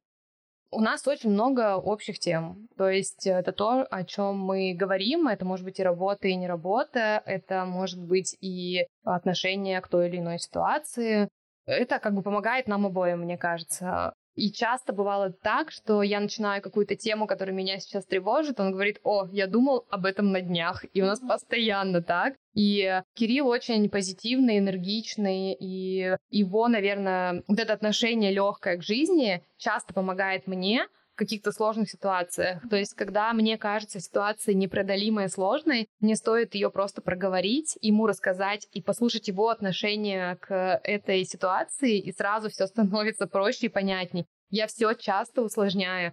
У 0.73 0.81
нас 0.81 1.07
очень 1.09 1.31
много 1.31 1.77
общих 1.77 2.21
тем. 2.21 2.69
То 2.77 2.89
есть 2.89 3.27
это 3.27 3.53
то, 3.53 3.87
о 3.91 4.05
чем 4.05 4.39
мы 4.39 4.73
говорим. 4.73 5.27
Это 5.27 5.45
может 5.45 5.65
быть 5.65 5.81
и 5.81 5.83
работа, 5.83 6.29
и 6.29 6.37
не 6.37 6.47
работа. 6.47 7.23
Это 7.27 7.65
может 7.65 8.01
быть 8.01 8.37
и 8.41 8.87
отношение 9.03 9.81
к 9.81 9.89
той 9.89 10.09
или 10.09 10.19
иной 10.19 10.39
ситуации. 10.39 11.29
Это 11.67 11.99
как 11.99 12.15
бы 12.15 12.23
помогает 12.23 12.69
нам 12.69 12.87
обоим, 12.87 13.21
мне 13.21 13.37
кажется. 13.37 14.15
И 14.41 14.51
часто 14.51 14.95
бывало 14.95 15.31
так, 15.31 15.71
что 15.71 16.03
я 16.03 16.19
начинаю 16.19 16.63
какую-то 16.63 16.97
тему, 16.97 17.27
которая 17.27 17.55
меня 17.55 17.79
сейчас 17.79 18.07
тревожит, 18.07 18.59
он 18.59 18.73
говорит, 18.73 18.99
о, 19.05 19.27
я 19.31 19.47
думал 19.47 19.85
об 19.91 20.07
этом 20.07 20.33
на 20.33 20.41
днях. 20.41 20.87
И 20.95 21.03
у 21.03 21.05
нас 21.05 21.21
постоянно 21.21 22.01
так. 22.01 22.37
И 22.55 23.03
Кирилл 23.15 23.49
очень 23.49 23.91
позитивный, 23.91 24.57
энергичный, 24.57 25.53
и 25.53 26.17
его, 26.31 26.69
наверное, 26.69 27.45
вот 27.49 27.59
это 27.59 27.75
отношение 27.75 28.33
легкое 28.33 28.79
к 28.79 28.83
жизни 28.83 29.45
часто 29.59 29.93
помогает 29.93 30.47
мне, 30.47 30.87
каких-то 31.15 31.53
сложных 31.53 31.91
ситуациях. 31.91 32.63
То 32.69 32.77
есть, 32.77 32.95
когда 32.95 33.33
мне 33.33 33.59
кажется 33.59 34.01
ситуация 34.01 34.55
непреодолимая 34.55 35.27
и 35.27 35.31
сложной, 35.31 35.89
мне 36.01 36.17
стоит 36.17 36.55
ее 36.55 36.71
просто 36.71 37.03
проговорить, 37.03 37.79
ему 37.81 38.07
рассказать 38.07 38.67
и 38.73 38.83
послушать 38.83 39.29
его 39.29 39.49
отношение 39.49 40.37
к 40.37 40.81
этой 40.85 41.25
ситуации, 41.25 41.99
и 41.99 42.13
сразу 42.13 42.49
все 42.49 42.67
становится 42.67 43.27
проще 43.27 43.67
и 43.67 43.71
понятней. 43.71 44.27
Я 44.49 44.67
все 44.67 44.95
часто 44.95 45.43
усложняю. 45.43 46.13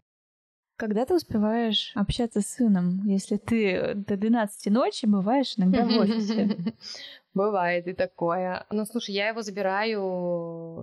Когда 0.78 1.06
ты 1.06 1.16
успеваешь 1.16 1.92
общаться 1.96 2.42
с 2.42 2.48
сыном, 2.48 3.04
если 3.06 3.38
ты 3.38 3.94
до 3.96 4.16
12 4.16 4.72
ночи 4.72 5.08
бываешь 5.08 5.56
иногда 5.58 5.86
в 5.86 5.98
офисе? 5.98 6.56
Бывает 7.34 7.88
и 7.88 7.94
такое. 7.94 8.66
Ну, 8.70 8.86
слушай, 8.86 9.16
я 9.16 9.30
его 9.30 9.42
забираю 9.42 10.02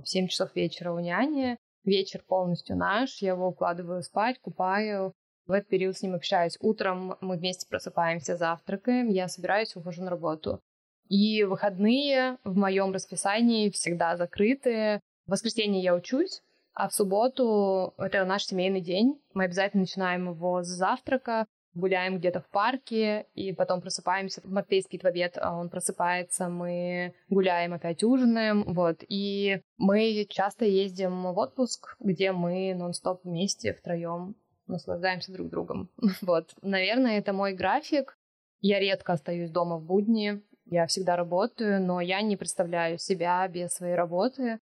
в 0.00 0.02
7 0.04 0.26
часов 0.26 0.54
вечера 0.56 0.92
у 0.92 0.98
няни 0.98 1.58
вечер 1.84 2.22
полностью 2.26 2.76
наш, 2.76 3.22
я 3.22 3.30
его 3.30 3.48
укладываю 3.48 4.02
спать, 4.02 4.40
купаю, 4.40 5.14
в 5.46 5.52
этот 5.52 5.68
период 5.68 5.96
с 5.96 6.02
ним 6.02 6.14
общаюсь. 6.14 6.56
Утром 6.60 7.16
мы 7.20 7.36
вместе 7.36 7.66
просыпаемся, 7.68 8.36
завтракаем, 8.36 9.08
я 9.08 9.28
собираюсь, 9.28 9.76
ухожу 9.76 10.02
на 10.02 10.10
работу. 10.10 10.60
И 11.08 11.44
выходные 11.44 12.38
в 12.44 12.56
моем 12.56 12.92
расписании 12.92 13.70
всегда 13.70 14.16
закрыты. 14.16 15.00
В 15.26 15.32
воскресенье 15.32 15.82
я 15.82 15.94
учусь, 15.94 16.42
а 16.72 16.88
в 16.88 16.94
субботу 16.94 17.94
это 17.98 18.24
наш 18.24 18.46
семейный 18.46 18.80
день. 18.80 19.20
Мы 19.34 19.44
обязательно 19.44 19.82
начинаем 19.82 20.30
его 20.30 20.62
с 20.62 20.66
завтрака, 20.66 21.46
гуляем 21.74 22.18
где-то 22.18 22.40
в 22.40 22.48
парке, 22.48 23.26
и 23.34 23.52
потом 23.52 23.80
просыпаемся. 23.80 24.40
Матвей 24.44 24.82
спит 24.82 25.02
в 25.02 25.06
обед, 25.06 25.38
а 25.40 25.56
он 25.56 25.68
просыпается, 25.68 26.48
мы 26.48 27.14
гуляем, 27.28 27.74
опять 27.74 28.02
ужинаем, 28.02 28.64
вот. 28.74 29.02
И 29.08 29.60
мы 29.76 30.26
часто 30.28 30.64
ездим 30.64 31.22
в 31.22 31.38
отпуск, 31.38 31.96
где 32.00 32.32
мы 32.32 32.74
нон-стоп 32.74 33.24
вместе, 33.24 33.74
втроем 33.74 34.36
наслаждаемся 34.66 35.32
друг 35.32 35.48
другом. 35.50 35.90
Вот. 36.22 36.54
Наверное, 36.62 37.18
это 37.18 37.32
мой 37.32 37.52
график. 37.52 38.16
Я 38.60 38.80
редко 38.80 39.12
остаюсь 39.12 39.50
дома 39.50 39.76
в 39.76 39.84
будни, 39.84 40.42
я 40.66 40.86
всегда 40.86 41.16
работаю, 41.16 41.82
но 41.82 42.00
я 42.00 42.22
не 42.22 42.36
представляю 42.36 42.98
себя 42.98 43.46
без 43.48 43.74
своей 43.74 43.94
работы. 43.94 44.58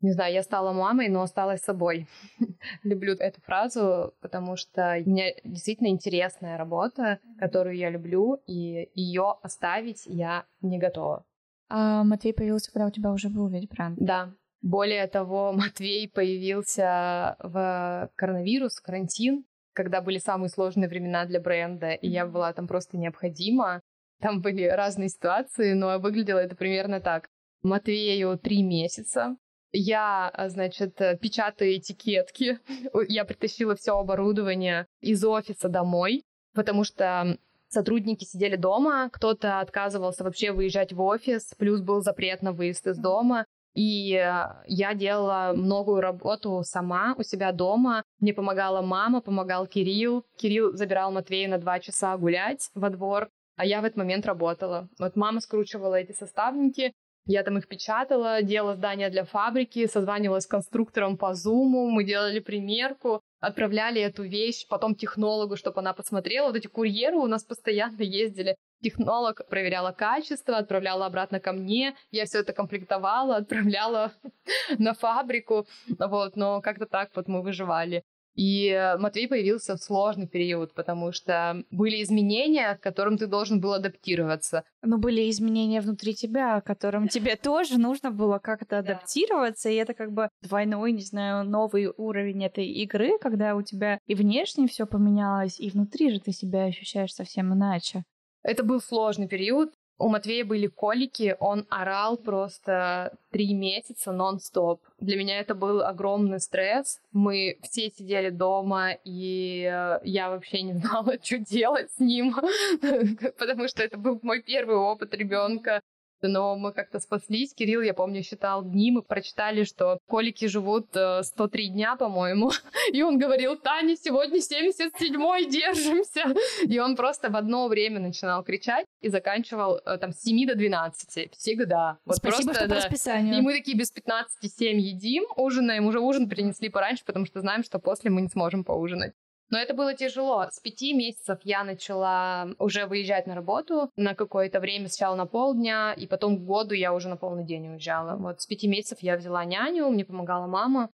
Не 0.00 0.12
знаю, 0.12 0.32
я 0.32 0.42
стала 0.42 0.72
мамой, 0.72 1.08
но 1.08 1.22
осталась 1.22 1.60
собой. 1.60 2.06
люблю 2.82 3.14
эту 3.14 3.40
фразу, 3.42 4.14
потому 4.20 4.56
что 4.56 4.96
у 5.04 5.10
меня 5.10 5.32
действительно 5.44 5.88
интересная 5.88 6.56
работа, 6.56 7.18
которую 7.38 7.76
я 7.76 7.90
люблю, 7.90 8.40
и 8.46 8.90
ее 8.94 9.36
оставить 9.42 10.04
я 10.06 10.46
не 10.62 10.78
готова. 10.78 11.24
А 11.68 12.02
Матвей 12.02 12.32
появился, 12.32 12.72
когда 12.72 12.86
у 12.86 12.90
тебя 12.90 13.12
уже 13.12 13.28
был 13.28 13.48
ведь 13.48 13.68
бренд? 13.68 13.96
Да. 13.98 14.32
Более 14.62 15.06
того, 15.06 15.52
Матвей 15.56 16.08
появился 16.08 17.36
в 17.38 18.10
коронавирус, 18.16 18.80
карантин, 18.80 19.44
когда 19.74 20.00
были 20.00 20.18
самые 20.18 20.48
сложные 20.48 20.88
времена 20.88 21.26
для 21.26 21.40
бренда, 21.40 21.92
и 21.92 22.08
я 22.08 22.26
была 22.26 22.52
там 22.52 22.66
просто 22.66 22.96
необходима. 22.96 23.82
Там 24.20 24.40
были 24.42 24.64
разные 24.64 25.08
ситуации, 25.08 25.72
но 25.72 25.98
выглядело 25.98 26.38
это 26.38 26.56
примерно 26.56 27.00
так. 27.00 27.28
Матвею 27.62 28.38
три 28.38 28.62
месяца, 28.62 29.36
я, 29.72 30.28
а, 30.28 30.48
значит, 30.48 31.00
э, 31.00 31.16
печатаю 31.16 31.76
этикетки. 31.76 32.58
Я 33.08 33.24
притащила 33.24 33.76
все 33.76 33.96
оборудование 33.96 34.86
из 35.00 35.24
офиса 35.24 35.68
домой, 35.68 36.24
потому 36.54 36.84
что 36.84 37.38
сотрудники 37.68 38.24
сидели 38.24 38.56
дома, 38.56 39.08
кто-то 39.12 39.60
отказывался 39.60 40.24
вообще 40.24 40.52
выезжать 40.52 40.92
в 40.92 41.00
офис, 41.00 41.54
плюс 41.56 41.80
был 41.80 42.02
запрет 42.02 42.42
на 42.42 42.52
выезд 42.52 42.86
из 42.86 42.98
дома. 42.98 43.46
И 43.74 44.14
э, 44.14 44.46
я 44.66 44.94
делала 44.94 45.52
многую 45.54 46.00
работу 46.00 46.62
сама 46.64 47.14
у 47.16 47.22
себя 47.22 47.52
дома. 47.52 48.02
Мне 48.18 48.34
помогала 48.34 48.82
мама, 48.82 49.20
помогал 49.20 49.68
Кирилл. 49.68 50.24
Кирилл 50.36 50.76
забирал 50.76 51.12
Матвея 51.12 51.48
на 51.48 51.58
два 51.58 51.78
часа 51.78 52.16
гулять 52.16 52.68
во 52.74 52.90
двор, 52.90 53.28
а 53.56 53.64
я 53.64 53.80
в 53.80 53.84
этот 53.84 53.96
момент 53.96 54.26
работала. 54.26 54.88
Вот 54.98 55.14
мама 55.14 55.40
скручивала 55.40 55.94
эти 55.94 56.12
составники, 56.12 56.92
я 57.26 57.42
там 57.42 57.58
их 57.58 57.68
печатала, 57.68 58.42
делала 58.42 58.74
здание 58.74 59.10
для 59.10 59.24
фабрики, 59.24 59.86
созванивалась 59.86 60.44
с 60.44 60.48
конструктором 60.48 61.16
по 61.16 61.34
зуму, 61.34 61.90
мы 61.90 62.04
делали 62.04 62.40
примерку, 62.40 63.20
отправляли 63.40 64.00
эту 64.00 64.22
вещь 64.22 64.66
потом 64.68 64.94
технологу, 64.94 65.56
чтобы 65.56 65.80
она 65.80 65.92
посмотрела. 65.92 66.48
Вот 66.48 66.56
эти 66.56 66.66
курьеры 66.66 67.16
у 67.16 67.26
нас 67.26 67.44
постоянно 67.44 68.02
ездили. 68.02 68.56
Технолог 68.82 69.46
проверяла 69.48 69.92
качество, 69.92 70.56
отправляла 70.56 71.06
обратно 71.06 71.40
ко 71.40 71.52
мне. 71.52 71.94
Я 72.10 72.24
все 72.24 72.40
это 72.40 72.52
комплектовала, 72.52 73.36
отправляла 73.36 74.12
на 74.78 74.94
фабрику. 74.94 75.66
Вот, 75.98 76.36
но 76.36 76.60
как-то 76.60 76.86
так 76.86 77.10
вот 77.14 77.28
мы 77.28 77.42
выживали. 77.42 78.02
И 78.34 78.94
Матвей 78.98 79.28
появился 79.28 79.76
в 79.76 79.82
сложный 79.82 80.26
период, 80.26 80.74
потому 80.74 81.12
что 81.12 81.64
были 81.70 82.02
изменения, 82.02 82.76
к 82.76 82.80
которым 82.80 83.18
ты 83.18 83.26
должен 83.26 83.60
был 83.60 83.72
адаптироваться. 83.72 84.64
Но 84.82 84.98
были 84.98 85.28
изменения 85.30 85.80
внутри 85.80 86.14
тебя, 86.14 86.60
к 86.60 86.66
которым 86.66 87.08
тебе 87.08 87.36
тоже 87.36 87.78
нужно 87.78 88.10
было 88.10 88.38
как-то 88.38 88.78
адаптироваться, 88.78 89.68
и 89.68 89.74
это 89.74 89.94
как 89.94 90.12
бы 90.12 90.28
двойной, 90.42 90.92
не 90.92 91.02
знаю, 91.02 91.44
новый 91.44 91.92
уровень 91.96 92.44
этой 92.44 92.66
игры, 92.66 93.18
когда 93.20 93.54
у 93.56 93.62
тебя 93.62 93.98
и 94.06 94.14
внешне 94.14 94.68
все 94.68 94.86
поменялось, 94.86 95.58
и 95.60 95.70
внутри 95.70 96.10
же 96.10 96.20
ты 96.20 96.32
себя 96.32 96.64
ощущаешь 96.64 97.12
совсем 97.12 97.52
иначе. 97.52 98.04
Это 98.42 98.64
был 98.64 98.80
сложный 98.80 99.28
период, 99.28 99.74
у 100.00 100.08
Матвея 100.08 100.44
были 100.44 100.66
колики, 100.66 101.36
он 101.38 101.66
орал 101.68 102.16
просто 102.16 103.16
три 103.30 103.54
месяца 103.54 104.12
нон-стоп. 104.12 104.82
Для 104.98 105.16
меня 105.16 105.38
это 105.38 105.54
был 105.54 105.82
огромный 105.82 106.40
стресс. 106.40 107.00
Мы 107.12 107.58
все 107.62 107.90
сидели 107.90 108.30
дома, 108.30 108.92
и 109.04 109.70
э, 109.70 110.00
я 110.04 110.30
вообще 110.30 110.62
не 110.62 110.72
знала, 110.80 111.14
что 111.22 111.38
делать 111.38 111.92
с 111.92 112.00
ним, 112.00 112.34
потому 113.38 113.68
что 113.68 113.82
это 113.82 113.98
был 113.98 114.18
мой 114.22 114.42
первый 114.42 114.76
опыт 114.76 115.14
ребенка 115.14 115.82
но 116.28 116.56
мы 116.56 116.72
как-то 116.72 117.00
спаслись. 117.00 117.54
Кирилл, 117.54 117.82
я 117.82 117.94
помню, 117.94 118.22
считал 118.22 118.64
дни, 118.64 118.90
мы 118.90 119.02
прочитали, 119.02 119.64
что 119.64 119.98
колики 120.06 120.46
живут 120.46 120.88
103 120.90 121.66
э, 121.66 121.68
дня, 121.68 121.96
по-моему, 121.96 122.50
и 122.92 123.02
он 123.02 123.18
говорил, 123.18 123.56
Таня, 123.56 123.96
сегодня 123.96 124.38
77-й, 124.38 125.50
держимся. 125.50 126.34
И 126.66 126.78
он 126.78 126.96
просто 126.96 127.30
в 127.30 127.36
одно 127.36 127.68
время 127.68 128.00
начинал 128.00 128.42
кричать 128.44 128.86
и 129.00 129.08
заканчивал 129.08 129.80
э, 129.84 129.98
там 129.98 130.12
с 130.12 130.22
7 130.22 130.46
до 130.46 130.54
12, 130.54 131.32
всегда. 131.32 131.98
Вот 132.04 132.16
Спасибо, 132.16 132.42
просто, 132.42 132.60
что 132.60 132.68
да. 132.68 132.74
по 132.74 132.80
расписанию. 132.80 133.38
И 133.38 133.40
мы 133.40 133.54
такие 133.54 133.76
без 133.76 133.90
15 133.90 134.52
7 134.52 134.80
едим, 134.80 135.24
ужинаем, 135.36 135.86
уже 135.86 136.00
ужин 136.00 136.28
принесли 136.28 136.68
пораньше, 136.68 137.04
потому 137.04 137.26
что 137.26 137.40
знаем, 137.40 137.64
что 137.64 137.78
после 137.78 138.10
мы 138.10 138.22
не 138.22 138.28
сможем 138.28 138.64
поужинать. 138.64 139.12
Но 139.50 139.58
это 139.58 139.74
было 139.74 139.94
тяжело. 139.94 140.46
С 140.50 140.60
пяти 140.60 140.94
месяцев 140.94 141.40
я 141.42 141.64
начала 141.64 142.48
уже 142.58 142.86
выезжать 142.86 143.26
на 143.26 143.34
работу 143.34 143.90
на 143.96 144.14
какое-то 144.14 144.60
время, 144.60 144.88
сначала 144.88 145.16
на 145.16 145.26
полдня, 145.26 145.92
и 145.92 146.06
потом 146.06 146.38
к 146.38 146.46
году 146.46 146.74
я 146.74 146.94
уже 146.94 147.08
на 147.08 147.16
полный 147.16 147.44
день 147.44 147.68
уезжала. 147.68 148.16
Вот 148.16 148.40
с 148.40 148.46
пяти 148.46 148.68
месяцев 148.68 148.98
я 149.00 149.16
взяла 149.16 149.44
няню, 149.44 149.88
мне 149.90 150.04
помогала 150.04 150.46
мама. 150.46 150.90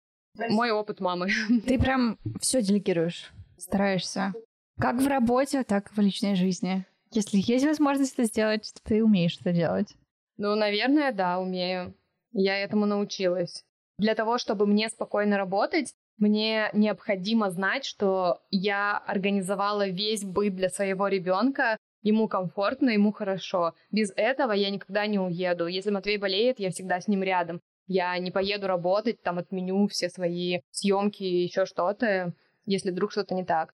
Мой 0.49 0.71
опыт 0.71 1.01
мамы. 1.01 1.29
Ты 1.67 1.79
прям 1.79 2.19
все 2.41 2.63
делегируешь, 2.63 3.33
стараешься. 3.59 4.33
Как 4.79 4.97
в 4.97 5.07
работе, 5.07 5.63
так 5.63 5.91
и 5.91 5.95
в 5.95 5.99
личной 5.99 6.35
жизни. 6.35 6.85
Если 7.13 7.39
есть 7.43 7.65
возможность 7.65 8.15
это 8.15 8.25
сделать, 8.25 8.73
то 8.75 8.81
ты 8.85 9.03
умеешь 9.03 9.39
это 9.41 9.53
делать. 9.53 9.95
Ну, 10.37 10.55
наверное, 10.55 11.13
да, 11.13 11.39
умею. 11.39 11.95
Я 12.33 12.59
этому 12.59 12.85
научилась. 12.85 13.65
Для 13.99 14.15
того, 14.15 14.37
чтобы 14.37 14.67
мне 14.67 14.91
спокойно 14.91 15.39
работать, 15.39 15.95
мне 16.19 16.71
необходимо 16.73 17.51
знать, 17.51 17.85
что 17.85 18.41
я 18.51 18.97
организовала 18.97 19.89
весь 19.89 20.25
быт 20.25 20.55
для 20.55 20.71
своего 20.71 21.09
ребенка, 21.09 21.79
ему 22.03 22.29
комфортно, 22.29 22.91
ему 22.91 23.13
хорошо. 23.13 23.75
Без 23.91 24.13
этого 24.17 24.53
я 24.53 24.71
никогда 24.71 25.07
не 25.07 25.19
уеду. 25.19 25.67
Если 25.67 25.91
Матвей 25.91 26.17
болеет, 26.17 26.59
я 26.59 26.71
всегда 26.71 27.01
с 27.01 27.09
ним 27.09 27.23
рядом. 27.23 27.61
Я 27.87 28.19
не 28.19 28.31
поеду 28.31 28.67
работать, 28.67 29.23
там 29.23 29.39
отменю 29.39 29.87
все 29.89 30.09
свои 30.09 30.61
съемки 30.71 31.23
и 31.23 31.45
еще 31.45 31.67
что-то, 31.67 32.33
если 32.65 32.91
вдруг 32.91 33.13
что-то 33.13 33.35
не 33.35 33.45
так. 33.45 33.73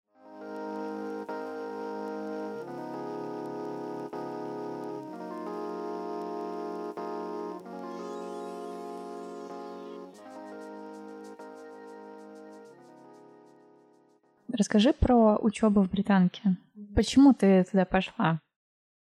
Расскажи 14.62 14.94
про 14.94 15.38
учебу 15.38 15.82
в 15.82 15.90
Британке. 15.90 16.56
Почему 16.94 17.34
ты 17.34 17.64
туда 17.64 17.84
пошла? 17.84 18.40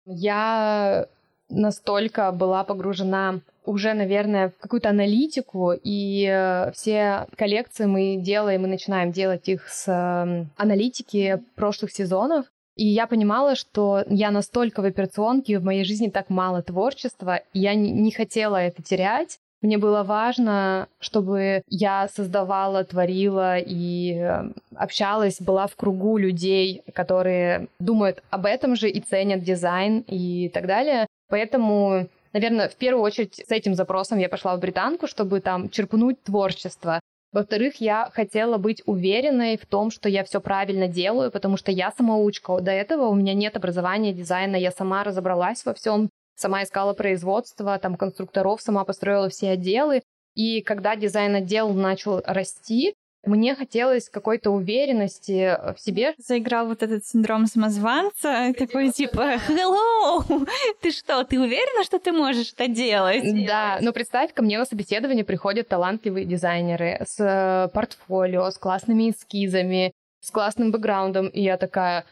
Я 0.07 1.05
настолько 1.49 2.31
была 2.31 2.63
погружена 2.63 3.41
уже, 3.63 3.93
наверное, 3.93 4.49
в 4.49 4.57
какую-то 4.57 4.89
аналитику, 4.89 5.73
и 5.73 6.25
э, 6.27 6.71
все 6.71 7.27
коллекции 7.37 7.85
мы 7.85 8.15
делаем, 8.19 8.63
мы 8.63 8.69
начинаем 8.69 9.11
делать 9.11 9.47
их 9.49 9.69
с 9.69 9.87
э, 9.87 10.47
аналитики 10.57 11.43
прошлых 11.53 11.91
сезонов, 11.91 12.47
и 12.75 12.87
я 12.87 13.05
понимала, 13.05 13.53
что 13.53 14.03
я 14.07 14.31
настолько 14.31 14.81
в 14.81 14.85
операционке, 14.85 15.59
в 15.59 15.63
моей 15.63 15.83
жизни 15.83 16.09
так 16.09 16.31
мало 16.31 16.63
творчества, 16.63 17.41
и 17.53 17.59
я 17.59 17.75
не 17.75 18.09
хотела 18.09 18.55
это 18.55 18.81
терять. 18.81 19.37
Мне 19.61 19.77
было 19.77 20.03
важно, 20.03 20.87
чтобы 20.99 21.61
я 21.67 22.07
создавала, 22.07 22.83
творила 22.83 23.59
и 23.59 24.15
э, 24.15 24.51
общалась, 24.75 25.39
была 25.39 25.67
в 25.67 25.75
кругу 25.75 26.17
людей, 26.17 26.81
которые 26.93 27.67
думают 27.79 28.23
об 28.31 28.47
этом 28.47 28.75
же 28.75 28.89
и 28.89 28.99
ценят 28.99 29.43
дизайн 29.43 30.03
и 30.07 30.49
так 30.49 30.65
далее. 30.65 31.05
Поэтому 31.29 32.07
наверное, 32.33 32.69
в 32.69 32.75
первую 32.75 33.03
очередь 33.03 33.35
с 33.35 33.51
этим 33.51 33.75
запросом 33.75 34.17
я 34.17 34.29
пошла 34.29 34.55
в 34.55 34.59
британку, 34.59 35.05
чтобы 35.05 35.41
там 35.41 35.69
черпнуть 35.69 36.23
творчество. 36.23 36.99
Во-вторых, 37.31 37.75
я 37.79 38.09
хотела 38.11 38.57
быть 38.57 38.81
уверенной 38.85 39.57
в 39.57 39.65
том, 39.65 39.89
что 39.89 40.09
я 40.09 40.23
все 40.23 40.41
правильно 40.41 40.87
делаю, 40.87 41.31
потому 41.31 41.55
что 41.55 41.71
я 41.71 41.91
самоучка. 41.91 42.59
До 42.59 42.71
этого 42.71 43.07
у 43.07 43.15
меня 43.15 43.33
нет 43.33 43.55
образования 43.55 44.11
дизайна, 44.11 44.57
я 44.57 44.71
сама 44.71 45.03
разобралась 45.03 45.63
во 45.65 45.73
всем, 45.73 46.09
сама 46.35 46.63
искала 46.63 46.93
производство, 46.93 47.77
там 47.79 47.95
конструкторов, 47.95 48.61
сама 48.61 48.83
построила 48.85 49.29
все 49.29 49.51
отделы. 49.51 50.01
И 50.35 50.61
когда 50.61 50.95
дизайн-отдел 50.95 51.73
начал 51.73 52.21
расти, 52.25 52.95
мне 53.23 53.53
хотелось 53.53 54.09
какой-то 54.09 54.49
уверенности 54.49 55.55
в 55.75 55.79
себе. 55.79 56.15
Заиграл 56.17 56.67
вот 56.67 56.81
этот 56.81 57.05
синдром 57.05 57.45
самозванца, 57.45 58.51
такой 58.57 58.91
типа 58.91 59.35
«Hello! 59.47 60.47
Ты 60.81 60.91
что, 60.91 61.23
ты 61.23 61.39
уверена, 61.39 61.83
что 61.83 61.99
ты 61.99 62.11
можешь 62.11 62.53
это 62.53 62.67
делать?» 62.67 63.23
Да, 63.45 63.77
но 63.81 63.93
представь, 63.93 64.33
ко 64.33 64.41
мне 64.41 64.57
на 64.57 64.65
собеседование 64.65 65.23
приходят 65.23 65.67
талантливые 65.67 66.25
дизайнеры 66.25 67.05
с 67.05 67.19
э, 67.19 67.69
портфолио, 67.71 68.49
с 68.49 68.57
классными 68.57 69.11
эскизами, 69.11 69.91
с 70.21 70.31
классным 70.31 70.71
бэкграундом, 70.71 71.27
и 71.27 71.41
я 71.41 71.57
такая 71.57 72.05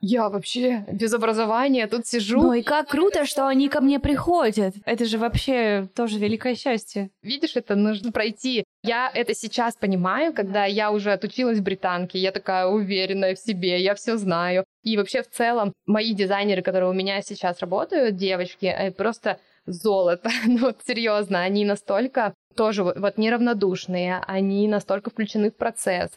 я 0.00 0.28
вообще 0.28 0.84
без 0.92 1.12
образования 1.14 1.86
тут 1.86 2.06
сижу. 2.06 2.40
Ну 2.40 2.52
и 2.52 2.62
как 2.62 2.88
круто, 2.88 3.24
что 3.24 3.46
они 3.46 3.68
ко 3.68 3.80
мне 3.80 3.98
приходят. 3.98 4.74
Это 4.84 5.04
же 5.06 5.18
вообще 5.18 5.88
тоже 5.94 6.18
великое 6.18 6.54
счастье. 6.54 7.10
Видишь, 7.22 7.56
это 7.56 7.74
нужно 7.76 8.12
пройти. 8.12 8.64
Я 8.82 9.10
это 9.12 9.34
сейчас 9.34 9.74
понимаю, 9.74 10.32
когда 10.32 10.64
я 10.64 10.92
уже 10.92 11.12
отучилась 11.12 11.58
в 11.58 11.62
британке, 11.62 12.18
я 12.18 12.30
такая 12.30 12.66
уверенная 12.66 13.34
в 13.34 13.38
себе, 13.38 13.80
я 13.82 13.94
все 13.94 14.16
знаю. 14.16 14.64
И 14.82 14.96
вообще 14.96 15.22
в 15.22 15.30
целом 15.30 15.72
мои 15.86 16.14
дизайнеры, 16.14 16.62
которые 16.62 16.90
у 16.90 16.94
меня 16.94 17.22
сейчас 17.22 17.60
работают, 17.60 18.16
девочки, 18.16 18.66
э, 18.66 18.92
просто 18.92 19.40
золото. 19.64 20.30
ну 20.46 20.58
вот 20.58 20.78
серьезно, 20.86 21.42
они 21.42 21.64
настолько 21.64 22.34
тоже 22.54 22.84
вот 22.84 23.18
неравнодушные, 23.18 24.22
они 24.26 24.68
настолько 24.68 25.10
включены 25.10 25.50
в 25.50 25.56
процесс. 25.56 26.10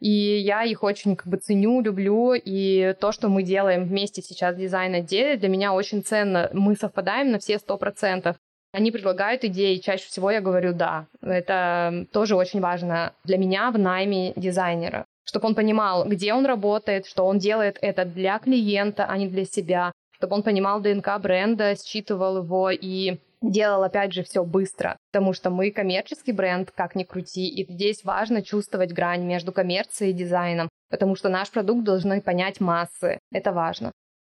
И 0.00 0.10
я 0.10 0.64
их 0.64 0.82
очень 0.82 1.16
как 1.16 1.26
бы 1.26 1.38
ценю, 1.38 1.80
люблю, 1.80 2.34
и 2.34 2.94
то, 3.00 3.12
что 3.12 3.28
мы 3.28 3.42
делаем 3.42 3.84
вместе 3.84 4.22
сейчас 4.22 4.54
в 4.54 4.58
дизайн-отделе, 4.58 5.36
для 5.36 5.48
меня 5.48 5.72
очень 5.72 6.02
ценно. 6.02 6.50
Мы 6.52 6.76
совпадаем 6.76 7.30
на 7.30 7.38
все 7.38 7.58
сто 7.58 7.78
процентов. 7.78 8.36
Они 8.72 8.90
предлагают 8.90 9.44
идеи, 9.44 9.76
чаще 9.76 10.06
всего 10.06 10.30
я 10.30 10.42
говорю 10.42 10.74
«да». 10.74 11.06
Это 11.22 12.06
тоже 12.12 12.36
очень 12.36 12.60
важно 12.60 13.14
для 13.24 13.38
меня 13.38 13.70
в 13.70 13.78
найме 13.78 14.32
дизайнера 14.36 15.06
чтобы 15.26 15.48
он 15.48 15.54
понимал, 15.54 16.04
где 16.06 16.32
он 16.32 16.46
работает, 16.46 17.06
что 17.06 17.24
он 17.26 17.38
делает 17.38 17.78
это 17.82 18.04
для 18.04 18.38
клиента, 18.38 19.06
а 19.06 19.18
не 19.18 19.26
для 19.26 19.44
себя, 19.44 19.92
чтобы 20.12 20.36
он 20.36 20.42
понимал 20.42 20.80
ДНК 20.80 21.18
бренда, 21.20 21.74
считывал 21.76 22.38
его 22.38 22.70
и 22.70 23.18
делал, 23.42 23.82
опять 23.82 24.12
же, 24.12 24.22
все 24.22 24.44
быстро, 24.44 24.96
потому 25.12 25.32
что 25.32 25.50
мы 25.50 25.70
коммерческий 25.70 26.32
бренд, 26.32 26.70
как 26.70 26.94
ни 26.94 27.04
крути, 27.04 27.48
и 27.48 27.70
здесь 27.70 28.04
важно 28.04 28.42
чувствовать 28.42 28.92
грань 28.92 29.24
между 29.24 29.52
коммерцией 29.52 30.10
и 30.10 30.14
дизайном, 30.14 30.68
потому 30.90 31.16
что 31.16 31.28
наш 31.28 31.50
продукт 31.50 31.84
должны 31.84 32.20
понять 32.20 32.60
массы, 32.60 33.18
это 33.32 33.52
важно. 33.52 33.92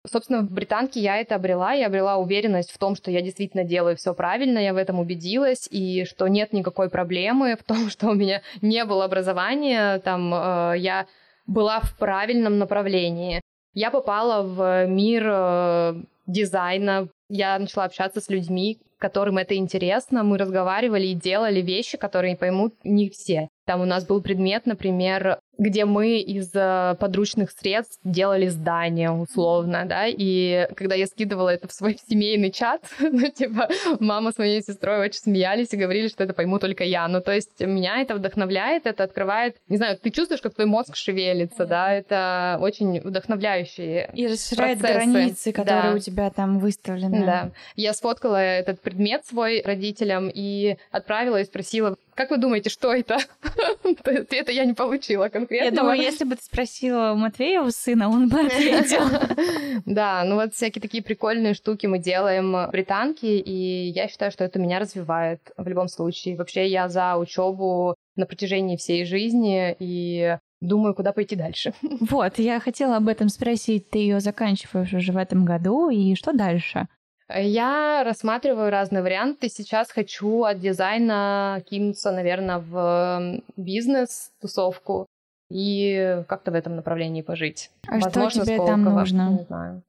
Собственно, 0.06 0.42
в 0.42 0.50
британке 0.50 1.00
я 1.00 1.16
это 1.16 1.34
обрела, 1.34 1.72
я 1.72 1.86
обрела 1.86 2.16
уверенность 2.16 2.70
в 2.70 2.78
том, 2.78 2.94
что 2.94 3.10
я 3.10 3.22
действительно 3.22 3.64
делаю 3.64 3.96
все 3.96 4.14
правильно, 4.14 4.58
я 4.58 4.72
в 4.72 4.76
этом 4.76 5.00
убедилась, 5.00 5.68
и 5.70 6.04
что 6.04 6.28
нет 6.28 6.52
никакой 6.52 6.88
проблемы 6.88 7.56
в 7.56 7.64
том, 7.64 7.88
что 7.90 8.08
у 8.08 8.14
меня 8.14 8.42
не 8.62 8.84
было 8.84 9.04
образования, 9.04 9.98
там, 10.00 10.32
э, 10.32 10.74
я 10.78 11.06
была 11.46 11.80
в 11.80 11.96
правильном 11.98 12.58
направлении. 12.58 13.40
Я 13.72 13.90
попала 13.90 14.42
в 14.42 14.86
мир 14.86 15.24
э, 15.26 15.94
дизайна, 16.26 17.08
я 17.28 17.58
начала 17.58 17.84
общаться 17.84 18.20
с 18.20 18.28
людьми, 18.28 18.78
которым 18.98 19.38
это 19.38 19.56
интересно. 19.56 20.22
Мы 20.22 20.38
разговаривали 20.38 21.08
и 21.08 21.14
делали 21.14 21.60
вещи, 21.60 21.98
которые 21.98 22.36
поймут 22.36 22.74
не 22.84 23.10
все. 23.10 23.48
Там 23.66 23.80
у 23.80 23.84
нас 23.84 24.06
был 24.06 24.22
предмет, 24.22 24.66
например, 24.66 25.40
где 25.58 25.84
мы 25.84 26.18
из 26.18 26.50
э, 26.54 26.96
подручных 26.98 27.50
средств 27.50 27.98
делали 28.04 28.48
здание, 28.48 29.10
условно, 29.10 29.84
да, 29.86 30.06
и 30.06 30.68
когда 30.76 30.94
я 30.94 31.06
скидывала 31.06 31.50
это 31.50 31.68
в 31.68 31.72
свой 31.72 31.98
семейный 32.08 32.50
чат, 32.50 32.82
ну, 33.00 33.30
типа, 33.30 33.68
мама 34.00 34.32
с 34.32 34.38
моей 34.38 34.62
сестрой 34.62 34.98
очень 34.98 35.20
смеялись 35.20 35.72
и 35.72 35.76
говорили, 35.76 36.08
что 36.08 36.24
это 36.24 36.34
пойму 36.34 36.58
только 36.58 36.84
я. 36.84 37.08
Ну, 37.08 37.20
то 37.20 37.32
есть 37.32 37.60
меня 37.60 38.00
это 38.00 38.14
вдохновляет, 38.14 38.86
это 38.86 39.04
открывает, 39.04 39.56
не 39.68 39.76
знаю, 39.76 39.98
ты 39.98 40.10
чувствуешь, 40.10 40.42
как 40.42 40.54
твой 40.54 40.66
мозг 40.66 40.94
шевелится, 40.96 41.66
да, 41.66 41.92
это 41.92 42.58
очень 42.60 43.00
вдохновляющие 43.00 44.10
И 44.14 44.26
расширяет 44.26 44.80
процессы. 44.80 45.10
границы, 45.10 45.52
которые 45.52 45.92
да. 45.92 45.96
у 45.96 45.98
тебя 45.98 46.30
там 46.30 46.58
выставлены. 46.58 47.24
Да. 47.24 47.50
Я 47.76 47.92
сфоткала 47.94 48.36
этот 48.36 48.80
предмет 48.80 49.24
свой 49.26 49.62
родителям 49.62 50.30
и 50.32 50.76
отправила 50.90 51.40
и 51.40 51.44
спросила, 51.44 51.96
как 52.14 52.30
вы 52.30 52.38
думаете, 52.38 52.70
что 52.70 52.94
это? 52.94 53.18
Ответа 54.04 54.52
я 54.52 54.64
не 54.64 54.74
получила 54.74 55.28
конкретно. 55.28 55.45
Я 55.50 55.70
думаю, 55.70 56.00
если 56.00 56.24
бы 56.24 56.36
ты 56.36 56.42
спросила 56.42 57.12
у 57.12 57.16
Матвея, 57.16 57.62
у 57.62 57.70
сына, 57.70 58.08
он 58.08 58.28
бы 58.28 58.40
ответил. 58.40 59.02
Да, 59.84 60.24
ну 60.24 60.36
вот 60.36 60.54
всякие 60.54 60.80
такие 60.80 61.02
прикольные 61.02 61.54
штуки 61.54 61.86
мы 61.86 61.98
делаем 61.98 62.70
британки, 62.70 63.26
и 63.26 63.88
я 63.88 64.08
считаю, 64.08 64.32
что 64.32 64.42
это 64.42 64.58
меня 64.58 64.78
развивает 64.78 65.40
в 65.56 65.68
любом 65.68 65.88
случае. 65.88 66.36
Вообще 66.36 66.66
я 66.66 66.88
за 66.88 67.16
учебу 67.16 67.94
на 68.16 68.26
протяжении 68.26 68.76
всей 68.76 69.04
жизни 69.04 69.76
и 69.78 70.38
думаю, 70.60 70.94
куда 70.94 71.12
пойти 71.12 71.36
дальше. 71.36 71.72
Вот, 72.10 72.38
я 72.38 72.60
хотела 72.60 72.96
об 72.96 73.08
этом 73.08 73.28
спросить. 73.28 73.90
Ты 73.90 73.98
ее 73.98 74.20
заканчиваешь 74.20 74.92
уже 74.92 75.12
в 75.12 75.16
этом 75.16 75.44
году, 75.44 75.90
и 75.90 76.14
что 76.14 76.32
дальше? 76.32 76.88
Я 77.28 78.02
рассматриваю 78.04 78.70
разные 78.70 79.02
варианты. 79.02 79.48
Сейчас 79.48 79.90
хочу 79.90 80.44
от 80.44 80.60
дизайна 80.60 81.62
кинуться, 81.68 82.12
наверное, 82.12 82.58
в 82.58 83.42
бизнес, 83.56 84.30
тусовку 84.40 85.06
и 85.50 86.22
как-то 86.28 86.50
в 86.50 86.54
этом 86.54 86.76
направлении 86.76 87.22
пожить. 87.22 87.70
А 87.86 87.98
Возможно, 87.98 88.42
что 88.42 88.44
тебе 88.44 88.66
там 88.66 88.82
нужно? 88.82 89.30
Не 89.30 89.44
знаю. 89.44 89.82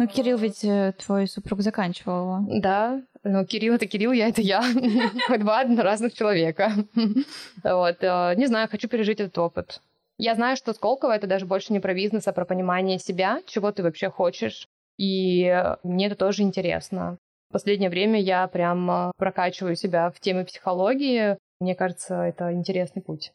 Ну, 0.00 0.06
Кирилл 0.06 0.38
ведь 0.38 0.64
э, 0.64 0.94
твой 0.96 1.26
супруг 1.26 1.60
заканчивал 1.60 2.22
его. 2.22 2.60
Да, 2.60 3.02
но 3.22 3.44
Кирилл 3.44 3.74
это 3.74 3.86
Кирилл, 3.86 4.12
я 4.12 4.28
это 4.28 4.40
я. 4.40 4.62
Два 5.38 5.64
разных 5.64 6.14
человека. 6.14 6.72
Вот. 7.62 7.96
Э, 8.00 8.34
не 8.34 8.46
знаю, 8.46 8.68
хочу 8.70 8.88
пережить 8.88 9.20
этот 9.20 9.36
опыт. 9.36 9.82
Я 10.16 10.34
знаю, 10.34 10.56
что 10.56 10.72
Сколково 10.72 11.14
это 11.16 11.26
даже 11.26 11.44
больше 11.44 11.74
не 11.74 11.80
про 11.80 11.92
бизнес, 11.92 12.26
а 12.26 12.32
про 12.32 12.46
понимание 12.46 12.98
себя, 12.98 13.42
чего 13.46 13.72
ты 13.72 13.82
вообще 13.82 14.10
хочешь, 14.10 14.68
и 14.98 15.64
мне 15.82 16.06
это 16.06 16.16
тоже 16.16 16.42
интересно. 16.44 17.18
В 17.50 17.52
последнее 17.52 17.90
время 17.90 18.20
я 18.20 18.46
прям 18.48 19.12
прокачиваю 19.18 19.76
себя 19.76 20.10
в 20.10 20.20
теме 20.20 20.44
психологии. 20.44 21.36
Мне 21.60 21.74
кажется, 21.74 22.22
это 22.22 22.52
интересный 22.52 23.02
путь. 23.02 23.32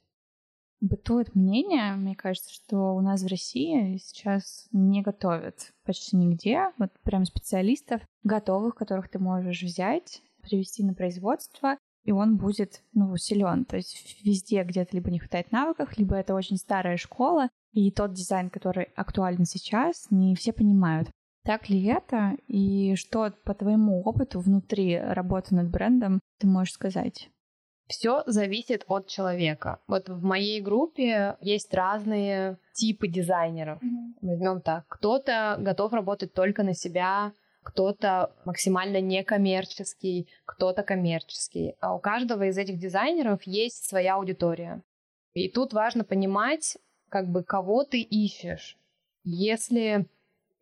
Бытует 0.86 1.34
мнение, 1.34 1.96
мне 1.96 2.16
кажется, 2.16 2.54
что 2.54 2.94
у 2.96 3.02
нас 3.02 3.24
в 3.24 3.28
России 3.28 3.98
сейчас 3.98 4.68
не 4.72 5.02
готовят 5.02 5.74
почти 5.84 6.16
нигде, 6.16 6.72
вот 6.78 6.92
прям 7.02 7.26
специалистов, 7.26 8.04
готовых, 8.24 8.76
которых 8.76 9.10
ты 9.10 9.18
можешь 9.18 9.64
взять, 9.64 10.22
привести 10.44 10.84
на 10.84 10.94
производство, 10.94 11.80
и 12.04 12.12
он 12.12 12.38
будет, 12.38 12.84
ну, 12.94 13.18
силен. 13.18 13.66
То 13.66 13.78
есть 13.78 14.24
везде 14.24 14.64
где-то 14.64 14.96
либо 14.96 15.10
не 15.10 15.18
хватает 15.18 15.52
навыков, 15.52 15.98
либо 15.98 16.16
это 16.18 16.36
очень 16.36 16.58
старая 16.58 16.98
школа, 16.98 17.50
и 17.74 17.90
тот 17.90 18.14
дизайн, 18.14 18.52
который 18.52 18.90
актуален 18.96 19.46
сейчас, 19.46 20.06
не 20.12 20.36
все 20.36 20.54
понимают. 20.54 21.10
Так 21.44 21.68
ли 21.68 21.84
это? 21.84 22.38
И 22.48 22.94
что 22.94 23.34
по 23.44 23.56
твоему 23.56 24.04
опыту 24.04 24.40
внутри 24.40 25.00
работы 25.00 25.56
над 25.56 25.72
брендом 25.72 26.20
ты 26.40 26.46
можешь 26.46 26.76
сказать? 26.76 27.32
Все 27.88 28.24
зависит 28.26 28.84
от 28.88 29.08
человека. 29.08 29.80
Вот 29.88 30.10
в 30.10 30.24
моей 30.24 30.60
группе 30.62 31.38
есть 31.40 31.74
разные 31.74 32.58
типы 32.74 33.08
дизайнеров. 33.08 33.82
Mm-hmm. 33.82 34.14
Возьмем 34.22 34.62
так. 34.62 34.86
Кто-то 34.88 35.58
готов 35.60 35.94
работать 35.94 36.34
только 36.34 36.64
на 36.64 36.74
себя, 36.74 37.32
кто-то 37.64 38.32
максимально 38.46 39.02
некоммерческий, 39.02 40.30
кто-то 40.46 40.84
коммерческий. 40.84 41.76
А 41.80 41.96
у 41.96 42.00
каждого 42.00 42.44
из 42.44 42.58
этих 42.58 42.80
дизайнеров 42.80 43.44
есть 43.44 43.88
своя 43.88 44.16
аудитория. 44.16 44.82
И 45.34 45.50
тут 45.50 45.74
важно 45.74 46.04
понимать, 46.04 46.78
как 47.10 47.28
бы 47.28 47.44
кого 47.44 47.84
ты 47.84 48.02
ищешь. 48.02 48.78
Если 49.24 50.08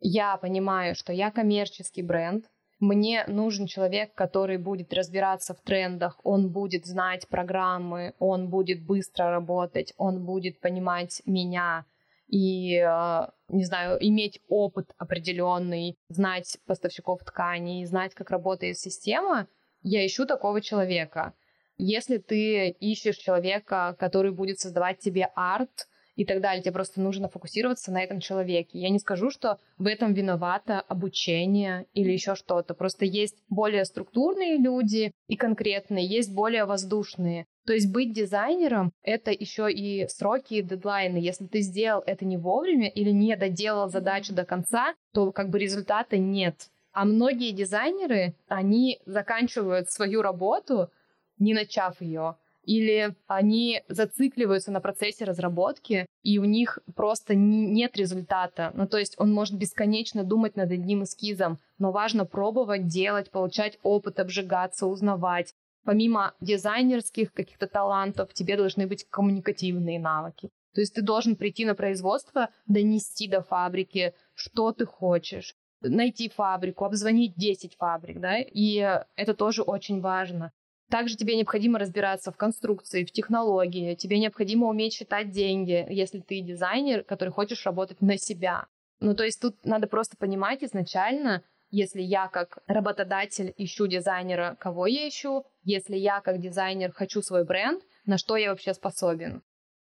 я 0.00 0.36
понимаю, 0.36 0.94
что 0.94 1.12
я 1.12 1.30
коммерческий 1.30 2.02
бренд, 2.02 2.46
Мне 2.80 3.24
нужен 3.28 3.66
человек, 3.66 4.14
который 4.14 4.58
будет 4.58 4.92
разбираться 4.92 5.54
в 5.54 5.60
трендах, 5.60 6.20
он 6.24 6.50
будет 6.50 6.86
знать 6.86 7.28
программы, 7.28 8.14
он 8.18 8.48
будет 8.48 8.84
быстро 8.84 9.30
работать, 9.30 9.94
он 9.96 10.24
будет 10.24 10.60
понимать 10.60 11.22
меня 11.24 11.86
и, 12.26 12.76
э, 12.76 13.26
не 13.48 13.64
знаю, 13.64 13.98
иметь 14.00 14.40
опыт 14.48 14.90
определенный, 14.98 15.96
знать 16.08 16.58
поставщиков 16.66 17.22
тканей, 17.22 17.84
знать, 17.84 18.14
как 18.14 18.30
работает 18.30 18.78
система. 18.78 19.46
Я 19.82 20.04
ищу 20.04 20.26
такого 20.26 20.60
человека. 20.60 21.34
Если 21.76 22.18
ты 22.18 22.70
ищешь 22.70 23.16
человека, 23.16 23.96
который 23.98 24.32
будет 24.32 24.58
создавать 24.58 24.98
тебе 24.98 25.30
арт, 25.34 25.88
и 26.16 26.24
так 26.24 26.40
далее. 26.40 26.62
Тебе 26.62 26.72
просто 26.72 27.00
нужно 27.00 27.28
фокусироваться 27.28 27.92
на 27.92 28.02
этом 28.02 28.20
человеке. 28.20 28.78
Я 28.78 28.90
не 28.90 28.98
скажу, 28.98 29.30
что 29.30 29.58
в 29.78 29.86
этом 29.86 30.14
виновато 30.14 30.80
обучение 30.80 31.86
или 31.92 32.12
еще 32.12 32.34
что-то. 32.34 32.74
Просто 32.74 33.04
есть 33.04 33.36
более 33.48 33.84
структурные 33.84 34.56
люди 34.56 35.12
и 35.28 35.36
конкретные, 35.36 36.06
есть 36.06 36.32
более 36.32 36.64
воздушные. 36.64 37.46
То 37.66 37.72
есть 37.72 37.90
быть 37.90 38.12
дизайнером— 38.12 38.92
это 39.02 39.30
еще 39.30 39.72
и 39.72 40.06
сроки 40.08 40.54
и 40.54 40.62
дедлайны. 40.62 41.16
Если 41.16 41.46
ты 41.46 41.60
сделал 41.60 42.02
это 42.06 42.24
не 42.24 42.36
вовремя 42.36 42.88
или 42.88 43.10
не 43.10 43.34
доделал 43.36 43.88
задачу 43.88 44.34
до 44.34 44.44
конца, 44.44 44.94
то 45.12 45.32
как 45.32 45.48
бы 45.48 45.58
результата 45.58 46.18
нет. 46.18 46.68
А 46.92 47.04
многие 47.04 47.50
дизайнеры, 47.50 48.34
они 48.46 49.00
заканчивают 49.06 49.90
свою 49.90 50.22
работу, 50.22 50.90
не 51.38 51.54
начав 51.54 52.00
ее, 52.00 52.36
или 52.64 53.14
они 53.26 53.82
зацикливаются 53.88 54.72
на 54.72 54.80
процессе 54.80 55.24
разработки, 55.24 56.06
и 56.22 56.38
у 56.38 56.44
них 56.44 56.78
просто 56.94 57.34
нет 57.34 57.96
результата. 57.96 58.72
Ну, 58.74 58.86
то 58.86 58.98
есть 58.98 59.14
он 59.18 59.32
может 59.32 59.56
бесконечно 59.58 60.24
думать 60.24 60.56
над 60.56 60.70
одним 60.70 61.04
эскизом, 61.04 61.58
но 61.78 61.92
важно 61.92 62.24
пробовать, 62.24 62.86
делать, 62.86 63.30
получать 63.30 63.78
опыт, 63.82 64.20
обжигаться, 64.20 64.86
узнавать. 64.86 65.52
Помимо 65.84 66.34
дизайнерских 66.40 67.32
каких-то 67.32 67.66
талантов, 67.66 68.32
тебе 68.32 68.56
должны 68.56 68.86
быть 68.86 69.04
коммуникативные 69.10 70.00
навыки. 70.00 70.48
То 70.74 70.80
есть 70.80 70.94
ты 70.94 71.02
должен 71.02 71.36
прийти 71.36 71.64
на 71.64 71.74
производство, 71.74 72.48
донести 72.66 73.28
до 73.28 73.42
фабрики, 73.42 74.14
что 74.34 74.72
ты 74.72 74.86
хочешь, 74.86 75.54
найти 75.80 76.28
фабрику, 76.28 76.84
обзвонить 76.84 77.34
10 77.36 77.76
фабрик, 77.76 78.20
да, 78.20 78.38
и 78.38 79.00
это 79.14 79.34
тоже 79.34 79.62
очень 79.62 80.00
важно. 80.00 80.52
Также 80.90 81.16
тебе 81.16 81.36
необходимо 81.36 81.78
разбираться 81.78 82.30
в 82.30 82.36
конструкции, 82.36 83.04
в 83.04 83.10
технологии, 83.10 83.94
тебе 83.94 84.18
необходимо 84.18 84.68
уметь 84.68 84.94
считать 84.94 85.30
деньги, 85.30 85.86
если 85.88 86.20
ты 86.20 86.40
дизайнер, 86.40 87.04
который 87.04 87.30
хочешь 87.30 87.64
работать 87.64 88.00
на 88.00 88.18
себя. 88.18 88.66
Ну, 89.00 89.14
то 89.14 89.24
есть 89.24 89.40
тут 89.40 89.56
надо 89.64 89.86
просто 89.86 90.16
понимать 90.16 90.62
изначально, 90.62 91.42
если 91.70 92.02
я 92.02 92.28
как 92.28 92.58
работодатель 92.66 93.52
ищу 93.56 93.86
дизайнера, 93.86 94.56
кого 94.60 94.86
я 94.86 95.08
ищу, 95.08 95.44
если 95.62 95.96
я 95.96 96.20
как 96.20 96.40
дизайнер 96.40 96.92
хочу 96.92 97.20
свой 97.20 97.44
бренд, 97.44 97.82
на 98.04 98.16
что 98.18 98.36
я 98.36 98.50
вообще 98.50 98.74
способен. 98.74 99.42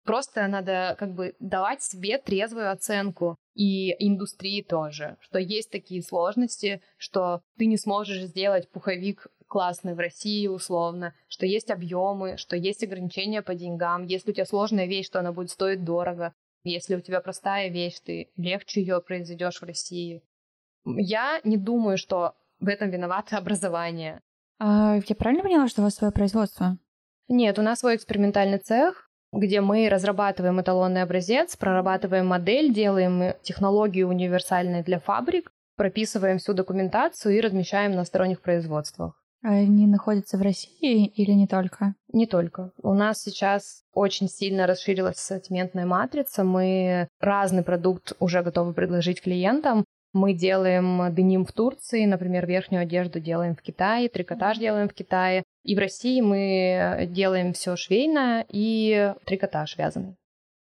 Просто 0.05 0.47
надо 0.47 0.95
как 0.99 1.13
бы 1.13 1.35
давать 1.39 1.81
себе 1.81 2.19
трезвую 2.19 2.71
оценку 2.71 3.37
и 3.55 3.91
индустрии 4.05 4.61
тоже, 4.61 5.17
что 5.19 5.39
есть 5.39 5.71
такие 5.71 6.03
сложности, 6.03 6.81
что 6.97 7.41
ты 7.57 7.65
не 7.65 7.77
сможешь 7.77 8.21
сделать 8.23 8.69
пуховик 8.69 9.27
классный 9.47 9.95
в 9.95 9.99
России 9.99 10.47
условно, 10.47 11.15
что 11.27 11.45
есть 11.45 11.71
объемы, 11.71 12.37
что 12.37 12.55
есть 12.55 12.83
ограничения 12.83 13.41
по 13.41 13.55
деньгам. 13.55 14.05
Если 14.05 14.31
у 14.31 14.33
тебя 14.33 14.45
сложная 14.45 14.85
вещь, 14.85 15.09
то 15.09 15.19
она 15.19 15.31
будет 15.31 15.49
стоить 15.49 15.83
дорого. 15.83 16.33
Если 16.63 16.95
у 16.95 17.01
тебя 17.01 17.19
простая 17.21 17.69
вещь, 17.69 17.99
ты 17.99 18.31
легче 18.37 18.81
ее 18.81 19.01
произведешь 19.01 19.59
в 19.61 19.65
России. 19.65 20.23
Я 20.85 21.39
не 21.43 21.57
думаю, 21.57 21.97
что 21.97 22.35
в 22.59 22.67
этом 22.67 22.91
виновато 22.91 23.37
образование. 23.37 24.21
А, 24.59 24.97
я 24.97 25.15
правильно 25.15 25.43
поняла, 25.43 25.67
что 25.67 25.81
у 25.81 25.85
вас 25.85 25.95
свое 25.95 26.11
производство? 26.11 26.77
Нет, 27.27 27.57
у 27.57 27.61
нас 27.61 27.79
свой 27.79 27.95
экспериментальный 27.95 28.59
цех, 28.59 29.04
где 29.35 29.61
мы 29.61 29.89
разрабатываем 29.89 30.61
эталонный 30.61 31.01
образец, 31.01 31.55
прорабатываем 31.55 32.27
модель, 32.27 32.73
делаем 32.73 33.33
технологию 33.43 34.07
универсальной 34.07 34.83
для 34.83 34.99
фабрик, 34.99 35.51
прописываем 35.75 36.37
всю 36.37 36.53
документацию 36.53 37.35
и 37.35 37.41
размещаем 37.41 37.91
на 37.91 38.05
сторонних 38.05 38.41
производствах. 38.41 39.21
Они 39.47 39.85
находятся 39.85 40.37
в 40.39 40.41
России 40.41 41.05
или 41.05 41.31
не 41.31 41.45
только? 41.45 41.93
Не 42.11 42.25
только. 42.25 42.71
У 42.81 42.95
нас 42.95 43.21
сейчас 43.21 43.83
очень 43.93 44.27
сильно 44.27 44.65
расширилась 44.65 45.17
ассортиментная 45.17 45.85
матрица. 45.85 46.43
Мы 46.43 47.07
разный 47.19 47.61
продукт 47.61 48.13
уже 48.19 48.41
готовы 48.41 48.73
предложить 48.73 49.21
клиентам. 49.21 49.85
Мы 50.15 50.33
делаем 50.33 51.13
деним 51.13 51.43
в 51.43 51.51
Турции, 51.51 52.05
например, 52.05 52.45
верхнюю 52.45 52.83
одежду 52.83 53.19
делаем 53.19 53.53
в 53.53 53.61
Китае, 53.61 54.07
трикотаж 54.07 54.57
делаем 54.57 54.87
в 54.87 54.93
Китае. 54.93 55.43
И 55.63 55.75
в 55.75 55.79
России 55.79 56.21
мы 56.21 57.05
делаем 57.11 57.51
все 57.51 57.75
швейное 57.75 58.45
и 58.47 59.13
трикотаж 59.25 59.77
вязаный. 59.77 60.15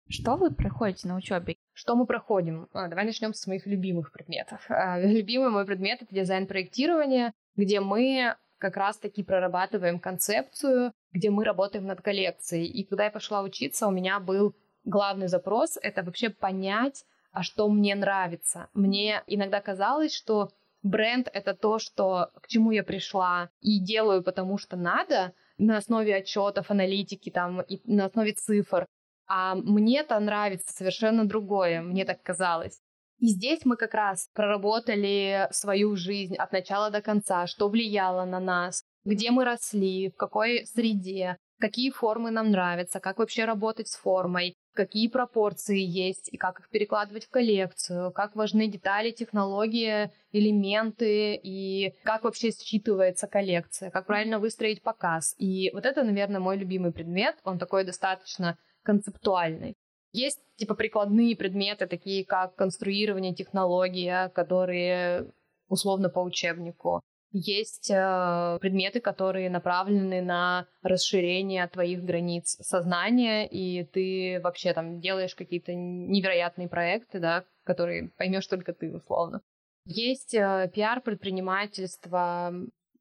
Что 0.08 0.36
вы 0.36 0.52
проходите 0.54 1.08
на 1.08 1.16
учебе? 1.16 1.56
Что 1.72 1.96
мы 1.96 2.06
проходим? 2.06 2.68
А, 2.72 2.86
давай 2.86 3.04
начнем 3.04 3.34
с 3.34 3.44
моих 3.48 3.66
любимых 3.66 4.12
предметов. 4.12 4.64
А, 4.68 5.00
любимый 5.02 5.50
мой 5.50 5.66
предмет 5.66 6.02
это 6.02 6.14
дизайн-проектирование, 6.14 7.32
где 7.56 7.80
мы 7.80 8.36
как 8.58 8.76
раз-таки 8.76 9.24
прорабатываем 9.24 9.98
концепцию, 9.98 10.92
где 11.10 11.30
мы 11.30 11.44
работаем 11.44 11.84
над 11.86 12.00
коллекцией. 12.00 12.66
И 12.66 12.84
когда 12.84 13.06
я 13.06 13.10
пошла 13.10 13.42
учиться, 13.42 13.88
у 13.88 13.90
меня 13.90 14.20
был 14.20 14.54
главный 14.84 15.26
запрос— 15.26 15.80
это 15.82 16.04
вообще 16.04 16.30
понять, 16.30 17.04
а 17.32 17.42
что 17.42 17.68
мне 17.68 17.94
нравится. 17.94 18.68
Мне 18.74 19.22
иногда 19.26 19.60
казалось, 19.60 20.14
что 20.14 20.50
бренд— 20.82 21.28
это 21.32 21.54
то, 21.54 21.78
что, 21.78 22.30
к 22.40 22.48
чему 22.48 22.70
я 22.70 22.82
пришла 22.82 23.50
и 23.60 23.80
делаю, 23.80 24.22
потому 24.22 24.58
что 24.58 24.76
надо, 24.76 25.32
на 25.58 25.78
основе 25.78 26.16
отчетов, 26.16 26.70
аналитики 26.70 27.30
там, 27.30 27.62
и 27.62 27.80
на 27.84 28.06
основе 28.06 28.32
цифр. 28.32 28.86
А 29.26 29.54
мне-то 29.54 30.18
нравится 30.20 30.72
совершенно 30.72 31.24
другое, 31.24 31.80
мне 31.80 32.04
так 32.04 32.22
казалось. 32.22 32.80
И 33.18 33.28
здесь 33.28 33.60
мы 33.64 33.76
как 33.76 33.94
раз 33.94 34.28
проработали 34.34 35.48
свою 35.52 35.94
жизнь 35.94 36.34
от 36.34 36.52
начала 36.52 36.90
до 36.90 37.00
конца, 37.00 37.46
что 37.46 37.68
влияло 37.68 38.24
на 38.24 38.40
нас, 38.40 38.82
где 39.04 39.30
мы 39.30 39.44
росли, 39.44 40.10
в 40.10 40.16
какой 40.16 40.66
среде, 40.66 41.36
какие 41.60 41.90
формы 41.90 42.32
нам 42.32 42.50
нравятся, 42.50 42.98
как 42.98 43.18
вообще 43.18 43.44
работать 43.44 43.86
с 43.86 43.96
формой, 43.96 44.56
какие 44.72 45.08
пропорции 45.08 45.80
есть 45.80 46.28
и 46.32 46.36
как 46.36 46.60
их 46.60 46.68
перекладывать 46.68 47.26
в 47.26 47.30
коллекцию, 47.30 48.12
как 48.12 48.36
важны 48.36 48.66
детали, 48.68 49.10
технологии, 49.10 50.10
элементы 50.32 51.34
и 51.42 51.94
как 52.04 52.24
вообще 52.24 52.48
считывается 52.48 53.26
коллекция, 53.26 53.90
как 53.90 54.06
правильно 54.06 54.38
выстроить 54.38 54.82
показ. 54.82 55.34
И 55.38 55.70
вот 55.72 55.86
это, 55.86 56.02
наверное, 56.02 56.40
мой 56.40 56.56
любимый 56.56 56.92
предмет. 56.92 57.36
Он 57.44 57.58
такой 57.58 57.84
достаточно 57.84 58.58
концептуальный. 58.82 59.74
Есть 60.12 60.40
типа 60.56 60.74
прикладные 60.74 61.36
предметы, 61.36 61.86
такие 61.86 62.24
как 62.24 62.54
конструирование, 62.54 63.34
технология, 63.34 64.28
которые 64.34 65.32
условно 65.68 66.10
по 66.10 66.20
учебнику. 66.20 67.00
Есть 67.32 67.90
э, 67.90 68.58
предметы, 68.60 69.00
которые 69.00 69.48
направлены 69.48 70.20
на 70.20 70.66
расширение 70.82 71.66
твоих 71.66 72.04
границ 72.04 72.58
сознания, 72.60 73.48
и 73.48 73.84
ты 73.84 74.38
вообще 74.42 74.74
там 74.74 75.00
делаешь 75.00 75.34
какие-то 75.34 75.74
невероятные 75.74 76.68
проекты, 76.68 77.20
да, 77.20 77.44
которые 77.64 78.10
поймешь 78.18 78.46
только 78.46 78.74
ты, 78.74 78.94
условно. 78.94 79.40
Есть 79.86 80.34
э, 80.34 80.70
пиар 80.74 81.00
предпринимательство, 81.00 82.52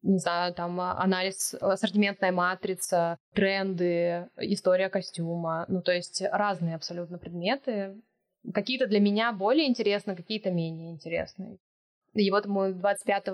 не 0.02 0.18
знаю, 0.18 0.54
там 0.54 0.80
а, 0.80 0.98
анализ, 0.98 1.54
ассортиментная 1.60 2.32
матрица, 2.32 3.18
тренды, 3.34 4.28
история 4.38 4.88
костюма. 4.88 5.66
Ну, 5.68 5.82
то 5.82 5.92
есть 5.92 6.22
разные 6.22 6.74
абсолютно 6.74 7.18
предметы. 7.18 8.00
Какие-то 8.52 8.86
для 8.86 8.98
меня 8.98 9.32
более 9.32 9.68
интересны, 9.68 10.16
какие-то 10.16 10.50
менее 10.50 10.90
интересные. 10.90 11.58
И 12.14 12.30
вот 12.30 12.46
мы 12.46 12.72
25 12.72 13.28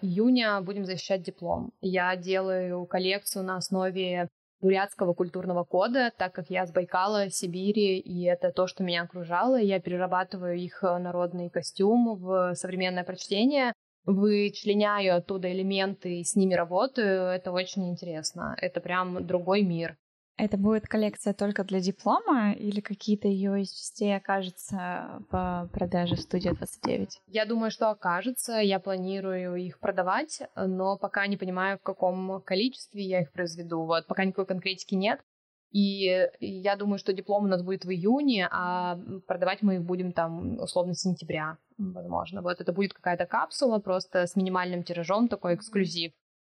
июня 0.00 0.60
будем 0.62 0.84
защищать 0.84 1.22
диплом. 1.22 1.72
Я 1.80 2.16
делаю 2.16 2.86
коллекцию 2.86 3.44
на 3.44 3.56
основе 3.56 4.28
бурятского 4.60 5.12
культурного 5.12 5.64
кода, 5.64 6.12
так 6.16 6.32
как 6.32 6.48
я 6.48 6.66
с 6.66 6.72
Байкала, 6.72 7.28
Сибири, 7.30 7.98
и 7.98 8.24
это 8.24 8.52
то, 8.52 8.66
что 8.66 8.84
меня 8.84 9.02
окружало. 9.02 9.60
Я 9.60 9.80
перерабатываю 9.80 10.56
их 10.56 10.82
народный 10.82 11.50
костюм 11.50 12.16
в 12.16 12.54
современное 12.54 13.04
прочтение 13.04 13.72
вычленяю 14.04 15.16
оттуда 15.16 15.52
элементы 15.52 16.20
и 16.20 16.24
с 16.24 16.34
ними 16.34 16.54
работаю, 16.54 17.26
это 17.26 17.52
очень 17.52 17.88
интересно. 17.88 18.56
Это 18.60 18.80
прям 18.80 19.26
другой 19.26 19.62
мир. 19.62 19.96
Это 20.38 20.56
будет 20.56 20.86
коллекция 20.86 21.34
только 21.34 21.62
для 21.62 21.80
диплома 21.80 22.52
или 22.52 22.80
какие-то 22.80 23.28
ее 23.28 23.60
из 23.60 23.70
частей 23.70 24.16
окажутся 24.16 25.22
по 25.30 25.68
продаже 25.72 26.16
в 26.16 26.20
студии 26.20 26.48
29? 26.48 27.20
Я 27.26 27.44
думаю, 27.44 27.70
что 27.70 27.90
окажется. 27.90 28.54
Я 28.54 28.80
планирую 28.80 29.56
их 29.56 29.78
продавать, 29.78 30.42
но 30.56 30.96
пока 30.96 31.26
не 31.26 31.36
понимаю, 31.36 31.78
в 31.78 31.82
каком 31.82 32.40
количестве 32.42 33.02
я 33.02 33.20
их 33.20 33.32
произведу. 33.32 33.84
Вот, 33.84 34.06
пока 34.06 34.24
никакой 34.24 34.46
конкретики 34.46 34.94
нет. 34.94 35.20
И 35.70 36.28
я 36.40 36.76
думаю, 36.76 36.98
что 36.98 37.14
диплом 37.14 37.44
у 37.44 37.48
нас 37.48 37.62
будет 37.62 37.84
в 37.84 37.90
июне, 37.90 38.46
а 38.50 38.98
продавать 39.26 39.62
мы 39.62 39.76
их 39.76 39.82
будем 39.82 40.12
там 40.12 40.58
условно 40.58 40.92
с 40.92 41.00
сентября, 41.00 41.56
возможно. 41.78 42.42
Вот 42.42 42.60
это 42.60 42.72
будет 42.72 42.92
какая-то 42.92 43.24
капсула 43.24 43.78
просто 43.78 44.26
с 44.26 44.36
минимальным 44.36 44.82
тиражом, 44.82 45.28
такой 45.28 45.54
эксклюзив. 45.54 46.12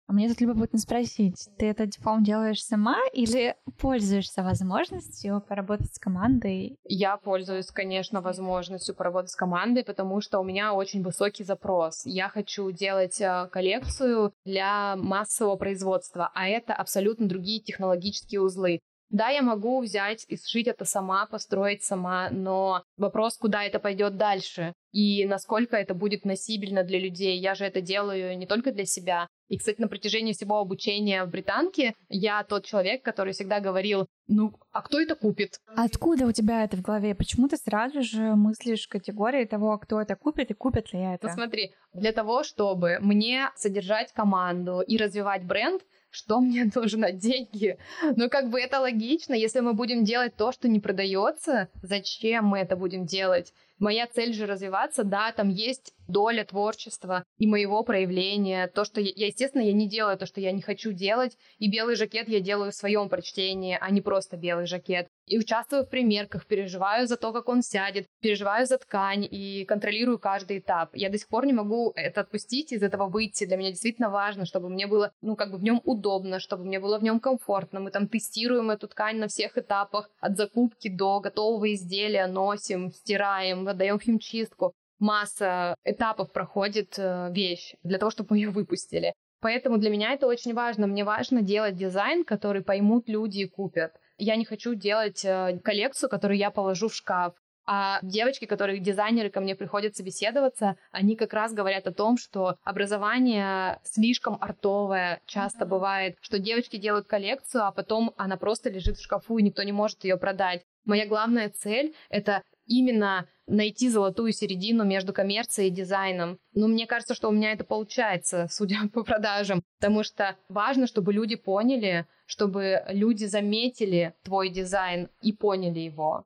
А 0.07 0.13
мне 0.13 0.29
тут 0.29 0.39
любопытно 0.39 0.77
спросить, 0.77 1.49
ты 1.57 1.67
этот 1.67 1.89
диплом 1.89 2.23
делаешь 2.23 2.63
сама 2.63 2.97
или 3.11 3.55
пользуешься 3.79 4.43
возможностью 4.43 5.41
поработать 5.47 5.95
с 5.95 5.99
командой? 5.99 6.77
Я 6.83 7.17
пользуюсь, 7.17 7.71
конечно, 7.71 8.21
возможностью 8.21 8.93
поработать 8.93 9.31
с 9.31 9.35
командой, 9.35 9.83
потому 9.83 10.21
что 10.21 10.39
у 10.39 10.43
меня 10.43 10.73
очень 10.73 11.01
высокий 11.01 11.43
запрос. 11.43 12.05
Я 12.05 12.29
хочу 12.29 12.69
делать 12.69 13.19
э, 13.19 13.49
коллекцию 13.51 14.31
для 14.45 14.95
массового 14.95 15.55
производства, 15.55 16.29
а 16.35 16.47
это 16.47 16.75
абсолютно 16.75 17.27
другие 17.27 17.59
технологические 17.59 18.41
узлы. 18.41 18.81
Да, 19.15 19.29
я 19.29 19.41
могу 19.41 19.81
взять 19.81 20.25
и 20.27 20.35
сшить 20.35 20.67
это 20.67 20.83
сама, 20.83 21.25
построить 21.25 21.85
сама, 21.85 22.29
но 22.31 22.83
вопрос, 22.97 23.37
куда 23.37 23.63
это 23.63 23.79
пойдет 23.79 24.17
дальше 24.17 24.73
и 24.91 25.25
насколько 25.25 25.77
это 25.77 25.93
будет 25.93 26.25
носибельно 26.25 26.83
для 26.83 26.99
людей. 26.99 27.37
Я 27.37 27.55
же 27.55 27.63
это 27.63 27.79
делаю 27.79 28.37
не 28.37 28.45
только 28.45 28.73
для 28.73 28.85
себя. 28.85 29.29
И, 29.47 29.57
кстати, 29.57 29.79
на 29.79 29.87
протяжении 29.87 30.33
всего 30.33 30.57
обучения 30.57 31.23
в 31.23 31.29
британке 31.29 31.93
я 32.09 32.43
тот 32.43 32.65
человек, 32.65 33.03
который 33.03 33.31
всегда 33.31 33.61
говорил, 33.61 34.05
ну, 34.27 34.53
а 34.71 34.81
кто 34.81 34.99
это 34.99 35.15
купит? 35.15 35.59
Откуда 35.65 36.25
у 36.25 36.31
тебя 36.33 36.65
это 36.65 36.75
в 36.75 36.81
голове? 36.81 37.15
Почему 37.15 37.47
ты 37.47 37.55
сразу 37.55 38.01
же 38.01 38.35
мыслишь 38.35 38.87
категории 38.87 39.45
того, 39.45 39.77
кто 39.77 40.01
это 40.01 40.15
купит 40.15 40.51
и 40.51 40.53
купит 40.53 40.91
ли 40.91 40.99
это? 40.99 41.27
Ну, 41.27 41.33
смотри, 41.33 41.73
для 41.93 42.11
того, 42.11 42.43
чтобы 42.43 42.97
мне 42.99 43.51
содержать 43.55 44.11
команду 44.11 44.81
и 44.81 44.97
развивать 44.97 45.45
бренд, 45.45 45.83
что 46.15 46.39
мне 46.39 46.69
нужно? 46.75 47.11
Деньги. 47.11 47.77
Ну, 48.15 48.29
как 48.29 48.49
бы 48.49 48.59
это 48.59 48.79
логично. 48.79 49.33
Если 49.33 49.59
мы 49.59 49.73
будем 49.73 50.03
делать 50.03 50.35
то, 50.35 50.51
что 50.51 50.67
не 50.67 50.79
продается, 50.79 51.69
зачем 51.81 52.45
мы 52.45 52.59
это 52.59 52.75
будем 52.75 53.05
делать? 53.05 53.53
Моя 53.77 54.07
цель 54.07 54.33
же 54.33 54.45
развиваться, 54.45 55.03
да, 55.03 55.33
там 55.33 55.49
есть 55.49 55.93
доля 56.07 56.45
творчества 56.45 57.25
и 57.37 57.45
моего 57.45 57.83
проявления. 57.83 58.67
То, 58.67 58.85
что 58.85 59.01
я, 59.01 59.27
естественно, 59.27 59.63
я 59.63 59.73
не 59.73 59.89
делаю 59.89 60.17
то, 60.17 60.25
что 60.25 60.39
я 60.39 60.53
не 60.53 60.61
хочу 60.61 60.93
делать. 60.93 61.37
И 61.57 61.69
белый 61.69 61.95
жакет 61.95 62.29
я 62.29 62.39
делаю 62.39 62.71
в 62.71 62.75
своем 62.75 63.09
прочтении, 63.09 63.77
а 63.79 63.91
не 63.91 63.99
просто 63.99 64.37
белый 64.37 64.65
жакет 64.65 65.09
и 65.27 65.37
участвую 65.39 65.83
в 65.83 65.89
примерках, 65.89 66.45
переживаю 66.45 67.07
за 67.07 67.17
то, 67.17 67.33
как 67.33 67.49
он 67.49 67.61
сядет, 67.61 68.07
переживаю 68.21 68.65
за 68.65 68.77
ткань 68.77 69.27
и 69.29 69.65
контролирую 69.65 70.19
каждый 70.19 70.59
этап. 70.59 70.95
Я 70.95 71.09
до 71.09 71.17
сих 71.17 71.27
пор 71.27 71.45
не 71.45 71.53
могу 71.53 71.91
это 71.95 72.21
отпустить, 72.21 72.71
из 72.71 72.83
этого 72.83 73.07
выйти. 73.07 73.45
Для 73.45 73.57
меня 73.57 73.69
действительно 73.69 74.09
важно, 74.09 74.45
чтобы 74.45 74.69
мне 74.69 74.87
было, 74.87 75.11
ну, 75.21 75.35
как 75.35 75.51
бы 75.51 75.57
в 75.57 75.63
нем 75.63 75.81
удобно, 75.83 76.39
чтобы 76.39 76.65
мне 76.65 76.79
было 76.79 76.99
в 76.99 77.03
нем 77.03 77.19
комфортно. 77.19 77.79
Мы 77.79 77.91
там 77.91 78.07
тестируем 78.07 78.69
эту 78.69 78.87
ткань 78.87 79.17
на 79.17 79.27
всех 79.27 79.57
этапах, 79.57 80.09
от 80.19 80.37
закупки 80.37 80.89
до 80.89 81.19
готового 81.19 81.73
изделия, 81.73 82.27
носим, 82.27 82.91
стираем, 82.91 83.67
отдаем 83.67 83.99
химчистку. 83.99 84.73
Масса 84.99 85.75
этапов 85.83 86.31
проходит 86.31 86.97
э, 86.97 87.29
вещь 87.31 87.75
для 87.83 87.97
того, 87.97 88.11
чтобы 88.11 88.27
мы 88.31 88.37
ее 88.37 88.49
выпустили. 88.49 89.13
Поэтому 89.41 89.77
для 89.77 89.89
меня 89.89 90.13
это 90.13 90.25
очень 90.25 90.53
важно. 90.53 90.87
Мне 90.87 91.03
важно 91.03 91.41
делать 91.41 91.75
дизайн, 91.75 92.23
который 92.23 92.63
поймут 92.63 93.09
люди 93.09 93.41
и 93.41 93.47
купят. 93.47 93.91
Я 94.17 94.35
не 94.35 94.45
хочу 94.45 94.73
делать 94.75 95.23
э, 95.25 95.59
коллекцию, 95.63 96.09
которую 96.09 96.37
я 96.37 96.51
положу 96.51 96.87
в 96.87 96.95
шкаф. 96.95 97.33
А 97.67 97.99
девочки, 98.03 98.45
которые 98.45 98.79
дизайнеры 98.79 99.31
ко 99.31 99.41
мне 99.41 99.55
приходят 99.55 99.95
собеседоваться, 99.95 100.77
они 100.91 101.15
как 101.15 101.33
раз 101.33 101.51
говорят 101.51 101.87
о 101.87 101.93
том, 101.93 102.15
что 102.17 102.57
образование 102.63 103.79
слишком 103.83 104.37
артовое 104.39 105.19
часто 105.25 105.65
бывает, 105.65 106.15
что 106.21 106.37
девочки 106.37 106.77
делают 106.77 107.07
коллекцию, 107.07 107.65
а 107.65 107.71
потом 107.71 108.13
она 108.17 108.37
просто 108.37 108.69
лежит 108.69 108.97
в 108.97 109.03
шкафу, 109.03 109.39
и 109.39 109.43
никто 109.43 109.63
не 109.63 109.71
может 109.71 110.03
ее 110.03 110.17
продать. 110.17 110.61
Моя 110.85 111.07
главная 111.07 111.49
цель— 111.49 111.95
это 112.09 112.43
именно 112.67 113.27
найти 113.47 113.89
золотую 113.89 114.31
середину 114.31 114.83
между 114.83 115.13
коммерцией 115.13 115.69
и 115.69 115.73
дизайном. 115.73 116.39
Но 116.53 116.67
мне 116.67 116.87
кажется, 116.87 117.13
что 117.13 117.29
у 117.29 117.31
меня 117.31 117.51
это 117.51 117.63
получается, 117.63 118.47
судя 118.49 118.77
по 118.93 119.03
продажам, 119.03 119.63
потому 119.79 120.03
что 120.03 120.35
важно, 120.49 120.87
чтобы 120.87 121.13
люди 121.13 121.35
поняли, 121.35 122.05
чтобы 122.25 122.83
люди 122.89 123.25
заметили 123.25 124.13
твой 124.23 124.49
дизайн 124.49 125.09
и 125.21 125.33
поняли 125.33 125.79
его. 125.79 126.25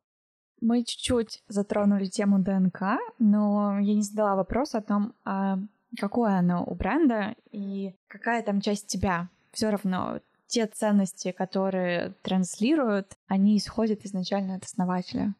Мы 0.61 0.83
чуть-чуть 0.83 1.43
затронули 1.47 2.05
тему 2.05 2.39
ДНК, 2.39 2.99
но 3.17 3.79
я 3.79 3.93
не 3.93 4.01
задала 4.01 4.35
вопрос 4.35 4.75
о 4.75 4.81
том, 4.81 5.13
а 5.23 5.57
какое 5.97 6.37
оно 6.37 6.63
у 6.65 6.75
бренда 6.75 7.35
и 7.51 7.95
какая 8.07 8.43
там 8.43 8.59
часть 8.59 8.87
тебя. 8.87 9.29
Все 9.51 9.69
равно 9.69 10.19
те 10.47 10.65
ценности, 10.67 11.31
которые 11.31 12.13
транслируют, 12.23 13.17
они 13.27 13.57
исходят 13.57 14.03
изначально 14.03 14.55
от 14.55 14.65
основателя. 14.65 15.33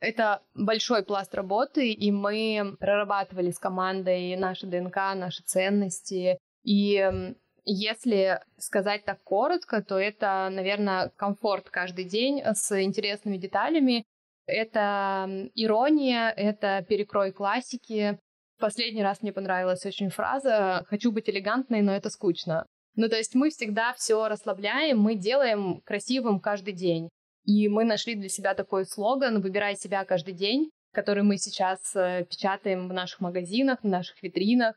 Это 0.00 0.42
большой 0.54 1.04
пласт 1.04 1.34
работы, 1.34 1.92
и 1.92 2.10
мы 2.10 2.76
прорабатывали 2.80 3.50
с 3.50 3.58
командой 3.58 4.34
наши 4.36 4.66
ДНК, 4.66 4.96
наши 5.14 5.42
ценности. 5.42 6.38
И 6.64 7.34
если 7.64 8.40
сказать 8.56 9.04
так 9.04 9.22
коротко, 9.22 9.82
то 9.82 9.98
это, 9.98 10.48
наверное, 10.50 11.10
комфорт 11.16 11.68
каждый 11.68 12.04
день 12.06 12.42
с 12.44 12.82
интересными 12.82 13.36
деталями. 13.36 14.04
Это 14.46 15.50
ирония, 15.54 16.30
это 16.30 16.84
перекрой 16.88 17.30
классики. 17.30 18.18
Последний 18.58 19.02
раз 19.02 19.22
мне 19.22 19.32
понравилась 19.32 19.84
очень 19.86 20.10
фраза 20.10 20.84
«хочу 20.88 21.12
быть 21.12 21.28
элегантной, 21.28 21.82
но 21.82 21.94
это 21.94 22.10
скучно». 22.10 22.66
Ну, 22.96 23.08
то 23.08 23.16
есть 23.16 23.34
мы 23.34 23.50
всегда 23.50 23.92
все 23.94 24.28
расслабляем, 24.28 24.98
мы 24.98 25.14
делаем 25.14 25.80
красивым 25.82 26.40
каждый 26.40 26.72
день. 26.72 27.08
И 27.44 27.68
мы 27.68 27.84
нашли 27.84 28.14
для 28.14 28.28
себя 28.28 28.54
такой 28.54 28.84
слоган 28.84 29.40
«Выбирай 29.40 29.76
себя 29.76 30.04
каждый 30.04 30.34
день», 30.34 30.70
который 30.92 31.22
мы 31.22 31.38
сейчас 31.38 31.94
э, 31.94 32.26
печатаем 32.28 32.88
в 32.88 32.92
наших 32.92 33.20
магазинах, 33.20 33.78
в 33.82 33.86
наших 33.86 34.22
витринах. 34.22 34.76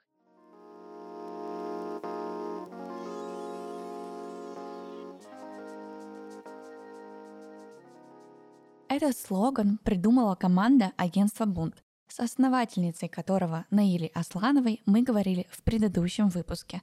Этот 8.88 9.18
слоган 9.18 9.80
придумала 9.84 10.36
команда 10.36 10.94
агентства 10.98 11.46
«Бунт», 11.46 11.84
с 12.08 12.20
основательницей 12.20 13.10
которого 13.10 13.66
Наили 13.72 14.12
Аслановой 14.14 14.82
мы 14.86 15.02
говорили 15.02 15.48
в 15.50 15.64
предыдущем 15.64 16.30
выпуске. 16.30 16.82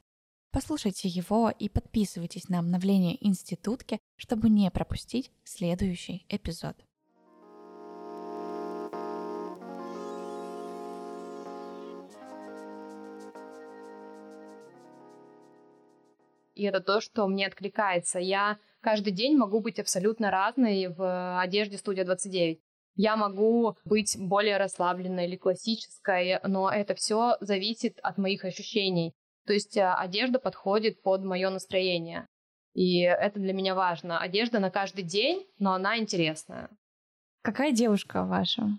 Послушайте 0.53 1.07
его 1.07 1.49
и 1.49 1.69
подписывайтесь 1.69 2.49
на 2.49 2.59
обновление 2.59 3.25
институтки, 3.25 3.99
чтобы 4.17 4.49
не 4.49 4.69
пропустить 4.69 5.31
следующий 5.45 6.25
эпизод. 6.27 6.75
И 16.53 16.63
это 16.63 16.81
то, 16.81 16.99
что 16.99 17.27
мне 17.27 17.47
откликается. 17.47 18.19
Я 18.19 18.59
каждый 18.81 19.13
день 19.13 19.37
могу 19.37 19.61
быть 19.61 19.79
абсолютно 19.79 20.31
разной 20.31 20.87
в 20.87 21.39
одежде 21.41 21.77
студия 21.77 22.03
29. 22.03 22.59
Я 22.95 23.15
могу 23.15 23.77
быть 23.85 24.17
более 24.19 24.57
расслабленной 24.57 25.27
или 25.27 25.37
классической, 25.37 26.41
но 26.43 26.69
это 26.69 26.93
все 26.93 27.37
зависит 27.39 27.99
от 28.03 28.17
моих 28.17 28.43
ощущений. 28.43 29.15
То 29.51 29.55
есть 29.55 29.75
э, 29.75 29.85
одежда 29.85 30.39
подходит 30.39 31.01
под 31.01 31.25
мое 31.25 31.49
настроение. 31.49 32.25
И 32.73 33.01
это 33.01 33.37
для 33.37 33.51
меня 33.51 33.75
важно. 33.75 34.17
Одежда 34.17 34.59
на 34.59 34.71
каждый 34.71 35.03
день, 35.03 35.45
но 35.59 35.73
она 35.73 35.97
интересная. 35.97 36.69
Какая 37.41 37.73
девушка 37.73 38.23
ваша? 38.23 38.69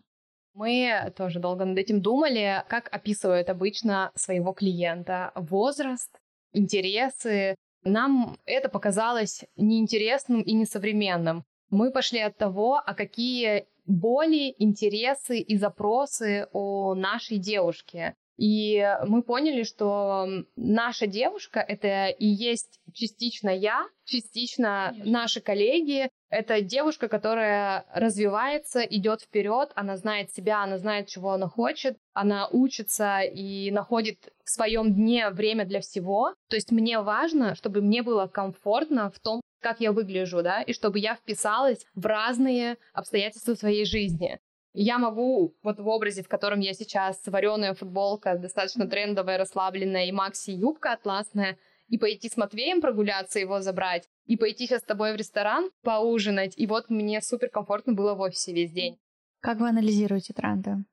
Мы 0.55 1.13
тоже 1.15 1.41
долго 1.41 1.67
над 1.67 1.77
этим 1.77 2.01
думали, 2.01 2.65
как 2.71 2.89
описывают 2.91 3.51
обычно 3.51 4.13
своего 4.15 4.55
клиента. 4.55 5.31
Возраст, 5.35 6.19
интересы. 6.55 7.55
Нам 7.85 8.39
это 8.47 8.71
показалось 8.71 9.45
неинтересным 9.57 10.41
и 10.41 10.55
несовременным. 10.55 11.45
Мы 11.69 11.93
пошли 11.93 12.21
от 12.21 12.39
того, 12.39 12.77
а 12.77 12.95
какие 12.95 13.67
боли, 13.85 14.55
интересы 14.57 15.39
и 15.39 15.59
запросы 15.59 16.49
у 16.55 16.95
нашей 16.95 17.37
девушки. 17.37 18.15
И 18.37 18.97
мы 19.07 19.23
поняли, 19.23 19.63
что 19.63 20.27
наша 20.57 21.07
девушка— 21.07 21.61
это 21.69 22.09
и 22.09 22.27
есть 22.27 22.81
частично 22.93 23.51
я, 23.51 23.87
частично 24.05 24.89
Конечно. 24.91 25.13
наши 25.13 25.41
коллеги. 25.41 26.09
Это 26.31 26.63
девушка, 26.63 27.09
которая 27.09 27.85
развивается, 27.95 28.81
идет 28.81 29.21
вперед, 29.21 29.71
она 29.75 29.97
знает 29.97 30.33
себя, 30.33 30.63
она 30.63 30.79
знает, 30.79 31.09
чего 31.09 31.33
она 31.33 31.47
хочет, 31.47 31.99
она 32.15 32.49
учится 32.49 33.21
и 33.21 33.71
находит 33.71 34.33
в 34.45 34.51
своем 34.51 34.95
дне 34.95 35.29
время 35.31 35.67
для 35.67 35.81
всего. 35.81 36.35
То 36.49 36.57
есть 36.57 36.73
мне 36.73 37.01
важно, 37.01 37.55
чтобы 37.55 37.83
мне 37.83 38.03
было 38.03 38.27
комфортно 38.27 39.11
в 39.11 39.21
том, 39.21 39.43
как 39.61 39.81
я 39.81 39.93
выгляжу, 39.93 40.43
да, 40.43 40.63
и 40.63 40.73
чтобы 40.73 40.99
я 40.99 41.15
вписалась 41.15 41.87
в 41.95 42.05
разные 42.07 42.79
обстоятельства 42.93 43.55
своей 43.55 43.85
жизни. 43.85 44.41
Я 44.75 44.99
могу 44.99 45.55
вот 45.63 45.79
в 45.79 45.87
образе, 45.87 46.23
в 46.23 46.29
котором 46.29 46.61
я 46.61 46.73
сейчас, 46.73 47.21
вареная 47.27 47.75
футболка, 47.75 48.37
достаточно 48.39 48.87
трендовая, 48.87 49.39
расслабленная, 49.39 50.07
и 50.07 50.13
макси-юбка 50.13 50.93
атласная, 50.93 51.59
и 51.89 51.99
пойти 51.99 52.31
с 52.31 52.39
Матвеем 52.39 52.81
прогуляться, 52.81 53.39
его 53.39 53.61
забрать, 53.61 54.09
и 54.25 54.39
пойти 54.39 54.67
сейчас 54.67 54.81
с 54.81 54.85
тобой 54.85 55.13
в 55.13 55.17
ресторан 55.17 55.71
поужинать. 55.83 56.55
И 56.57 56.67
вот 56.67 56.89
мне 56.89 57.21
супер 57.21 57.51
комфортно 57.51 57.93
было 57.93 58.15
в 58.15 58.21
офисе 58.21 58.55
весь 58.55 58.73
день. 58.73 58.99
Как 59.41 59.59
вы 59.59 59.69
анализируете 59.69 60.33
тренды? 60.33 60.85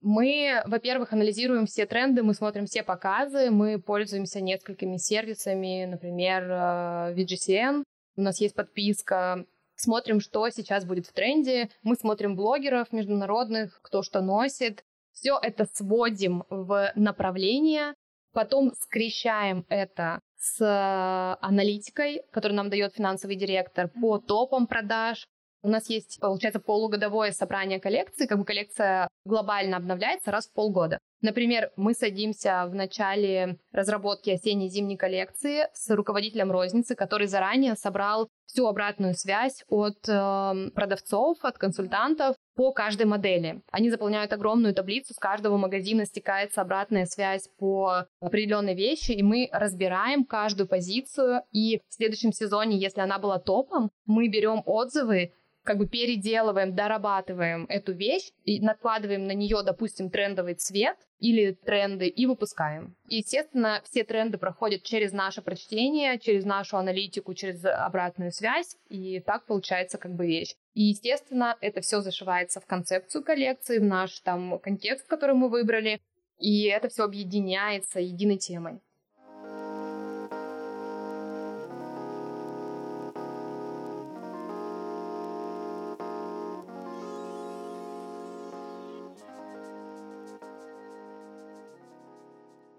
Мы, 0.00 0.62
во-первых, 0.66 1.12
анализируем 1.12 1.66
все 1.66 1.86
тренды, 1.86 2.22
мы 2.22 2.34
смотрим 2.34 2.64
все 2.64 2.82
показы, 2.82 3.50
мы 3.50 3.78
пользуемся 3.78 4.40
несколькими 4.40 4.96
сервисами, 4.96 5.84
например, 5.84 6.44
э, 6.44 7.14
VGCN, 7.14 7.84
у 8.16 8.22
нас 8.22 8.40
есть 8.40 8.54
подписка, 8.54 9.44
смотрим, 9.80 10.20
что 10.20 10.48
сейчас 10.50 10.84
будет 10.84 11.06
в 11.06 11.12
тренде, 11.12 11.70
мы 11.82 11.96
смотрим 11.96 12.36
блогеров 12.36 12.92
международных, 12.92 13.80
кто 13.82 14.02
что 14.02 14.20
носит, 14.20 14.84
все 15.12 15.38
это 15.42 15.66
сводим 15.72 16.44
в 16.48 16.92
направление, 16.94 17.94
потом 18.32 18.72
скрещаем 18.80 19.66
это 19.68 20.20
с 20.38 21.36
аналитикой, 21.40 22.22
которую 22.32 22.56
нам 22.56 22.70
дает 22.70 22.94
финансовый 22.94 23.36
директор 23.36 23.88
по 23.88 24.18
топам 24.18 24.66
продаж, 24.66 25.26
у 25.62 25.68
нас 25.68 25.88
есть, 25.90 26.18
получается, 26.20 26.60
полугодовое 26.60 27.32
собрание 27.32 27.80
коллекции, 27.80 28.26
как 28.26 28.38
бы 28.38 28.44
коллекция 28.44 29.08
глобально 29.24 29.76
обновляется 29.76 30.30
раз 30.30 30.48
в 30.48 30.52
полгода. 30.52 30.98
Например, 31.22 31.70
мы 31.76 31.92
садимся 31.92 32.66
в 32.66 32.74
начале 32.74 33.58
разработки 33.72 34.30
осенней-зимней 34.30 34.96
коллекции 34.96 35.66
с 35.74 35.94
руководителем 35.94 36.50
розницы, 36.50 36.94
который 36.94 37.26
заранее 37.26 37.74
собрал 37.74 38.28
всю 38.46 38.66
обратную 38.66 39.14
связь 39.14 39.62
от 39.68 40.08
э, 40.08 40.70
продавцов, 40.74 41.38
от 41.42 41.58
консультантов 41.58 42.36
по 42.56 42.72
каждой 42.72 43.06
модели. 43.06 43.62
Они 43.70 43.90
заполняют 43.90 44.32
огромную 44.32 44.74
таблицу, 44.74 45.14
с 45.14 45.18
каждого 45.18 45.56
магазина 45.56 46.04
стекается 46.04 46.62
обратная 46.62 47.06
связь 47.06 47.48
по 47.58 48.06
определенной 48.20 48.74
вещи, 48.74 49.12
и 49.12 49.22
мы 49.22 49.48
разбираем 49.52 50.24
каждую 50.24 50.68
позицию. 50.68 51.42
И 51.52 51.80
в 51.88 51.94
следующем 51.94 52.32
сезоне, 52.32 52.78
если 52.78 53.00
она 53.00 53.18
была 53.18 53.38
топом, 53.38 53.90
мы 54.06 54.28
берем 54.28 54.62
отзывы 54.64 55.32
как 55.70 55.78
бы 55.78 55.86
переделываем, 55.86 56.74
дорабатываем 56.74 57.64
эту 57.68 57.92
вещь 57.92 58.32
и 58.44 58.60
накладываем 58.60 59.28
на 59.28 59.30
нее, 59.30 59.62
допустим, 59.64 60.10
трендовый 60.10 60.54
цвет 60.54 60.96
или 61.20 61.52
тренды 61.52 62.08
и 62.08 62.26
выпускаем. 62.26 62.96
И, 63.06 63.18
естественно, 63.18 63.80
все 63.84 64.02
тренды 64.02 64.36
проходят 64.36 64.82
через 64.82 65.12
наше 65.12 65.42
прочтение, 65.42 66.18
через 66.18 66.44
нашу 66.44 66.76
аналитику, 66.76 67.34
через 67.34 67.64
обратную 67.64 68.32
связь, 68.32 68.76
и 68.88 69.20
так 69.20 69.46
получается 69.46 69.96
как 69.96 70.16
бы 70.16 70.26
вещь. 70.26 70.56
И, 70.74 70.82
естественно, 70.82 71.56
это 71.60 71.82
все 71.82 72.00
зашивается 72.00 72.60
в 72.60 72.66
концепцию 72.66 73.22
коллекции, 73.22 73.78
в 73.78 73.84
наш 73.84 74.18
там 74.22 74.58
контекст, 74.58 75.06
который 75.06 75.36
мы 75.36 75.48
выбрали, 75.48 76.00
и 76.40 76.64
это 76.64 76.88
все 76.88 77.04
объединяется 77.04 78.00
единой 78.00 78.38
темой. 78.38 78.80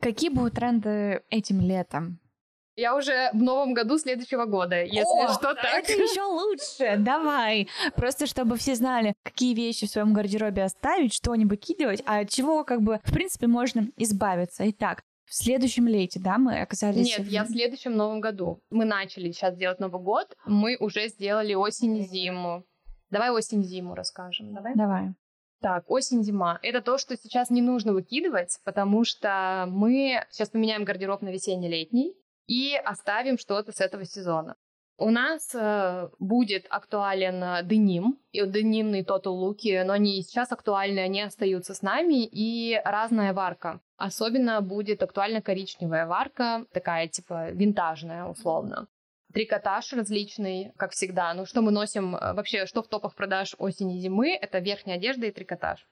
Какие 0.02 0.30
будут 0.30 0.56
тренды 0.56 1.24
этим 1.30 1.62
летом? 1.62 2.20
Я 2.76 2.96
уже 2.96 3.30
в 3.34 3.42
новом 3.42 3.74
году 3.74 3.98
следующего 3.98 4.46
года, 4.46 4.82
если 4.82 5.26
О, 5.26 5.34
что 5.34 5.54
так. 5.54 5.66
Это 5.66 5.92
еще 5.92 6.24
лучше. 6.24 6.98
Давай. 6.98 7.68
Просто 7.96 8.26
чтобы 8.26 8.58
все 8.58 8.76
знали, 8.76 9.14
какие 9.24 9.54
вещи 9.54 9.86
в 9.86 9.90
своем 9.90 10.14
гардеробе 10.14 10.64
оставить, 10.64 11.14
что 11.14 11.36
не 11.36 11.46
выкидывать, 11.46 12.02
а 12.06 12.20
от 12.20 12.30
чего, 12.30 12.64
как 12.64 12.82
бы, 12.82 13.00
в 13.04 13.14
принципе, 13.14 13.48
можно 13.48 13.90
избавиться. 13.98 14.68
Итак, 14.70 15.04
в 15.26 15.36
следующем 15.36 15.88
лете, 15.88 16.20
да, 16.20 16.38
мы 16.38 16.62
оказались... 16.62 17.06
Нет, 17.06 17.28
в... 17.28 17.30
я 17.30 17.44
в 17.44 17.50
следующем 17.50 17.96
новом 17.96 18.22
году. 18.22 18.62
Мы 18.72 18.86
начали 18.86 19.32
сейчас 19.32 19.56
делать 19.56 19.80
Новый 19.80 20.02
год, 20.02 20.36
мы 20.46 20.78
уже 20.80 21.10
сделали 21.10 21.54
осень-зиму. 21.54 22.66
Давай 23.12 23.30
осень-зиму 23.30 23.96
расскажем, 23.96 24.54
давай? 24.54 24.74
Давай. 24.76 25.14
Так, 25.62 25.84
осень-зима. 25.92 26.60
Это 26.64 26.82
то, 26.82 26.98
что 26.98 27.16
сейчас 27.16 27.52
не 27.52 27.62
нужно 27.62 27.94
выкидывать, 27.94 28.60
потому 28.66 29.04
что 29.04 29.66
мы 29.70 30.26
сейчас 30.32 30.50
поменяем 30.50 30.84
гардероб 30.84 31.22
на 31.22 31.30
весенне-летний 31.30 32.16
и 32.48 32.76
оставим 32.76 33.38
что-то 33.38 33.72
с 33.72 33.80
этого 33.80 34.04
сезона. 34.06 34.56
У 34.98 35.12
нас 35.12 35.54
э, 35.54 36.10
будет 36.20 36.66
актуален 36.70 37.68
деним, 37.68 38.20
и 38.32 38.44
денимные 38.46 39.04
тотал 39.04 39.36
луки, 39.36 39.84
но 39.84 39.94
они 39.94 40.22
сейчас 40.24 40.52
актуальны, 40.52 41.00
они 41.00 41.22
остаются 41.22 41.76
с 41.76 41.84
нами, 41.84 42.26
и 42.26 42.82
разная 42.84 43.34
варка. 43.34 43.82
Особенно 43.98 44.62
будет 44.62 45.04
актуальна 45.04 45.42
коричневая 45.42 46.08
варка, 46.08 46.66
такая 46.74 47.08
типа 47.08 47.52
винтажная 47.52 48.26
условно 48.26 48.88
трикотаж 49.32 49.94
различный, 49.94 50.72
как 50.78 50.92
всегда. 50.92 51.34
Ну, 51.34 51.46
что 51.46 51.62
мы 51.62 51.72
носим 51.72 52.16
э, 52.16 52.34
вообще, 52.34 52.66
что 52.66 52.82
в 52.84 52.88
топах 52.88 53.16
продаж 53.16 53.56
осени 53.58 53.98
и 53.98 54.02
зимы, 54.02 54.36
это 54.36 54.60
верхняя 54.60 54.98
одежда 54.98 55.28
и 55.28 55.32
трикотаж. 55.32 55.88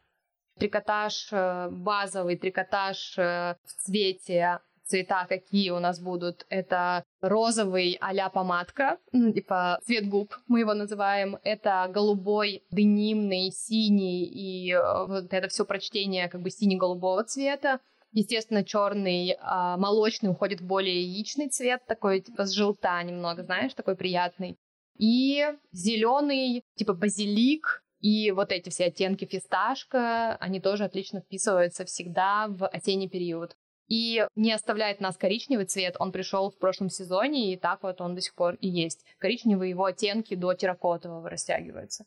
Трикотаж 0.57 1.29
э, 1.31 1.69
базовый, 1.71 2.37
трикотаж 2.37 3.17
э, 3.17 3.55
в 3.63 3.73
цвете, 3.83 4.59
цвета 4.89 5.25
какие 5.29 5.69
у 5.69 5.79
нас 5.79 5.99
будут, 5.99 6.45
это 6.49 7.03
розовый 7.21 7.97
а 8.01 8.29
помадка, 8.29 8.97
ну, 9.11 9.31
типа 9.31 9.79
цвет 9.85 10.09
губ 10.09 10.35
мы 10.47 10.61
его 10.61 10.73
называем, 10.73 11.37
это 11.43 11.87
голубой, 11.93 12.63
денимный, 12.71 13.51
синий 13.51 14.25
и 14.25 14.75
вот 15.07 15.31
это 15.31 15.47
все 15.47 15.63
прочтение 15.63 16.27
как 16.27 16.41
бы 16.41 16.49
сине-голубого 16.49 17.23
цвета, 17.23 17.79
Естественно, 18.11 18.63
черный, 18.63 19.37
а, 19.39 19.77
молочный 19.77 20.31
уходит 20.31 20.61
в 20.61 20.65
более 20.65 21.01
яичный 21.01 21.49
цвет, 21.49 21.85
такой 21.87 22.21
типа 22.21 22.45
с 22.45 22.51
желта 22.51 23.01
немного, 23.03 23.43
знаешь, 23.43 23.73
такой 23.73 23.95
приятный. 23.95 24.57
И 24.97 25.45
зеленый, 25.71 26.63
типа 26.75 26.93
базилик, 26.93 27.83
и 27.99 28.31
вот 28.31 28.51
эти 28.51 28.69
все 28.69 28.85
оттенки 28.85 29.25
фисташка, 29.25 30.35
они 30.37 30.59
тоже 30.59 30.85
отлично 30.85 31.21
вписываются 31.21 31.85
всегда 31.85 32.47
в 32.49 32.67
осенний 32.67 33.09
период. 33.09 33.55
И 33.87 34.25
не 34.35 34.51
оставляет 34.53 35.01
нас 35.01 35.17
коричневый 35.17 35.65
цвет, 35.65 35.95
он 35.99 36.11
пришел 36.11 36.51
в 36.51 36.57
прошлом 36.57 36.89
сезоне, 36.89 37.53
и 37.53 37.57
так 37.57 37.81
вот 37.83 38.01
он 38.01 38.15
до 38.15 38.21
сих 38.21 38.35
пор 38.35 38.55
и 38.55 38.67
есть. 38.67 39.03
Коричневые 39.17 39.71
его 39.71 39.85
оттенки 39.85 40.35
до 40.35 40.53
терракотового 40.53 41.29
растягиваются. 41.29 42.05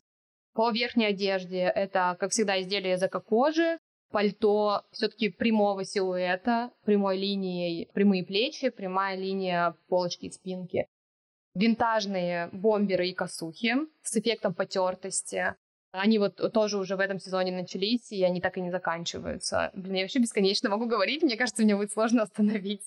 По 0.55 0.71
верхней 0.71 1.07
одежде 1.07 1.61
это, 1.61 2.17
как 2.21 2.31
всегда, 2.31 2.61
изделия 2.61 2.95
из 2.95 3.03
эко-кожи, 3.03 3.79
пальто 4.13 4.85
все-таки 4.93 5.31
прямого 5.31 5.85
силуэта, 5.85 6.71
прямой 6.85 7.19
линией, 7.19 7.89
прямые 7.93 8.25
плечи, 8.25 8.69
прямая 8.69 9.17
линия 9.17 9.75
полочки 9.89 10.27
и 10.27 10.31
спинки. 10.31 10.87
Винтажные 11.55 12.49
бомберы 12.53 13.09
и 13.09 13.15
косухи 13.15 13.75
с 14.03 14.17
эффектом 14.17 14.55
потертости. 14.55 15.55
Они 15.91 16.19
вот 16.19 16.37
тоже 16.53 16.79
уже 16.79 16.97
в 16.97 17.01
этом 17.01 17.19
сезоне 17.19 17.53
начались, 17.53 18.11
и 18.13 18.23
они 18.23 18.41
так 18.41 18.57
и 18.57 18.63
не 18.63 18.71
заканчиваются. 18.71 19.71
Блин, 19.75 19.95
я 19.97 20.03
вообще 20.03 20.21
бесконечно 20.21 20.71
могу 20.71 20.87
говорить, 20.87 21.23
мне 21.23 21.37
кажется, 21.37 21.63
мне 21.63 21.77
будет 21.77 21.93
сложно 21.93 22.23
остановить. 22.23 22.83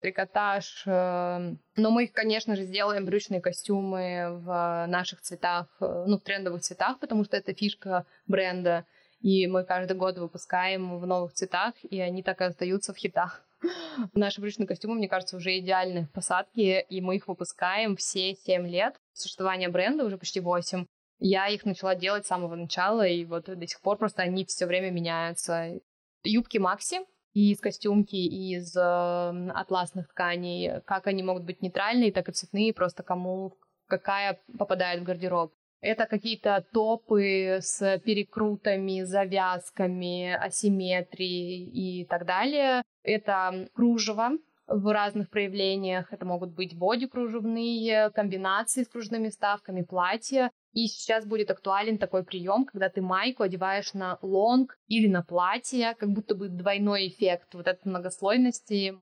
Трикотаж. 0.00 0.84
Э, 0.86 1.54
но 1.76 1.90
мы, 1.90 2.06
конечно 2.06 2.54
же, 2.54 2.62
сделаем 2.62 3.04
брючные 3.04 3.40
костюмы 3.40 4.38
в 4.42 4.86
наших 4.86 5.22
цветах, 5.22 5.66
э, 5.80 6.04
ну, 6.06 6.18
в 6.18 6.22
трендовых 6.22 6.60
цветах, 6.60 7.00
потому 7.00 7.24
что 7.24 7.36
это 7.36 7.52
фишка 7.52 8.06
бренда. 8.26 8.84
И 9.20 9.46
мы 9.46 9.64
каждый 9.64 9.96
год 9.96 10.18
выпускаем 10.18 10.98
в 10.98 11.06
новых 11.06 11.32
цветах, 11.32 11.74
и 11.82 12.00
они 12.00 12.22
так 12.22 12.40
и 12.40 12.44
остаются 12.44 12.92
в 12.92 12.96
хитах. 12.96 13.44
Наши 14.14 14.40
брючные 14.40 14.66
костюмы, 14.66 14.94
мне 14.94 15.08
кажется, 15.08 15.36
уже 15.36 15.58
идеальны 15.58 16.06
в 16.06 16.12
посадке, 16.12 16.80
и 16.80 17.00
мы 17.00 17.16
их 17.16 17.26
выпускаем 17.26 17.96
все 17.96 18.34
7 18.34 18.66
лет 18.68 18.94
существования 19.12 19.68
бренда, 19.68 20.04
уже 20.04 20.18
почти 20.18 20.40
8. 20.40 20.86
Я 21.20 21.48
их 21.48 21.64
начала 21.64 21.96
делать 21.96 22.24
с 22.24 22.28
самого 22.28 22.54
начала, 22.54 23.06
и 23.06 23.24
вот 23.24 23.46
до 23.46 23.66
сих 23.66 23.80
пор 23.80 23.98
просто 23.98 24.22
они 24.22 24.44
все 24.44 24.66
время 24.66 24.90
меняются. 24.90 25.80
Юбки 26.22 26.58
Макси, 26.58 27.00
из 27.32 27.60
костюмки, 27.60 28.16
из 28.16 28.76
э, 28.76 28.80
атласных 28.80 30.08
тканей, 30.08 30.80
как 30.82 31.06
они 31.08 31.22
могут 31.22 31.44
быть 31.44 31.60
нейтральные, 31.60 32.12
так 32.12 32.28
и 32.28 32.32
цветные, 32.32 32.72
просто 32.72 33.02
кому 33.02 33.56
какая 33.88 34.40
попадает 34.58 35.00
в 35.00 35.04
гардероб. 35.04 35.52
Это 35.80 36.06
какие-то 36.06 36.64
топы 36.72 37.58
с 37.60 38.00
перекрутами, 38.04 39.02
завязками, 39.02 40.32
асимметрией 40.32 42.00
и 42.02 42.04
так 42.04 42.26
далее. 42.26 42.82
Это 43.04 43.68
кружево 43.74 44.30
в 44.66 44.92
разных 44.92 45.30
проявлениях. 45.30 46.12
Это 46.12 46.26
могут 46.26 46.50
быть 46.50 46.76
боди-кружевные, 46.76 48.10
комбинации 48.10 48.82
с 48.82 48.88
кружевными 48.88 49.28
ставками, 49.28 49.82
платья. 49.82 50.50
И 50.72 50.86
сейчас 50.86 51.24
будет 51.24 51.50
актуален 51.50 51.96
такой 51.96 52.24
прием, 52.24 52.66
когда 52.66 52.88
ты 52.88 53.00
майку 53.00 53.42
одеваешь 53.42 53.94
на 53.94 54.18
лонг 54.20 54.76
или 54.88 55.06
на 55.06 55.22
платье, 55.22 55.94
как 55.98 56.10
будто 56.10 56.34
бы 56.34 56.48
двойной 56.48 57.08
эффект 57.08 57.54
вот 57.54 57.66
этой 57.66 57.88
многослойности. 57.88 58.98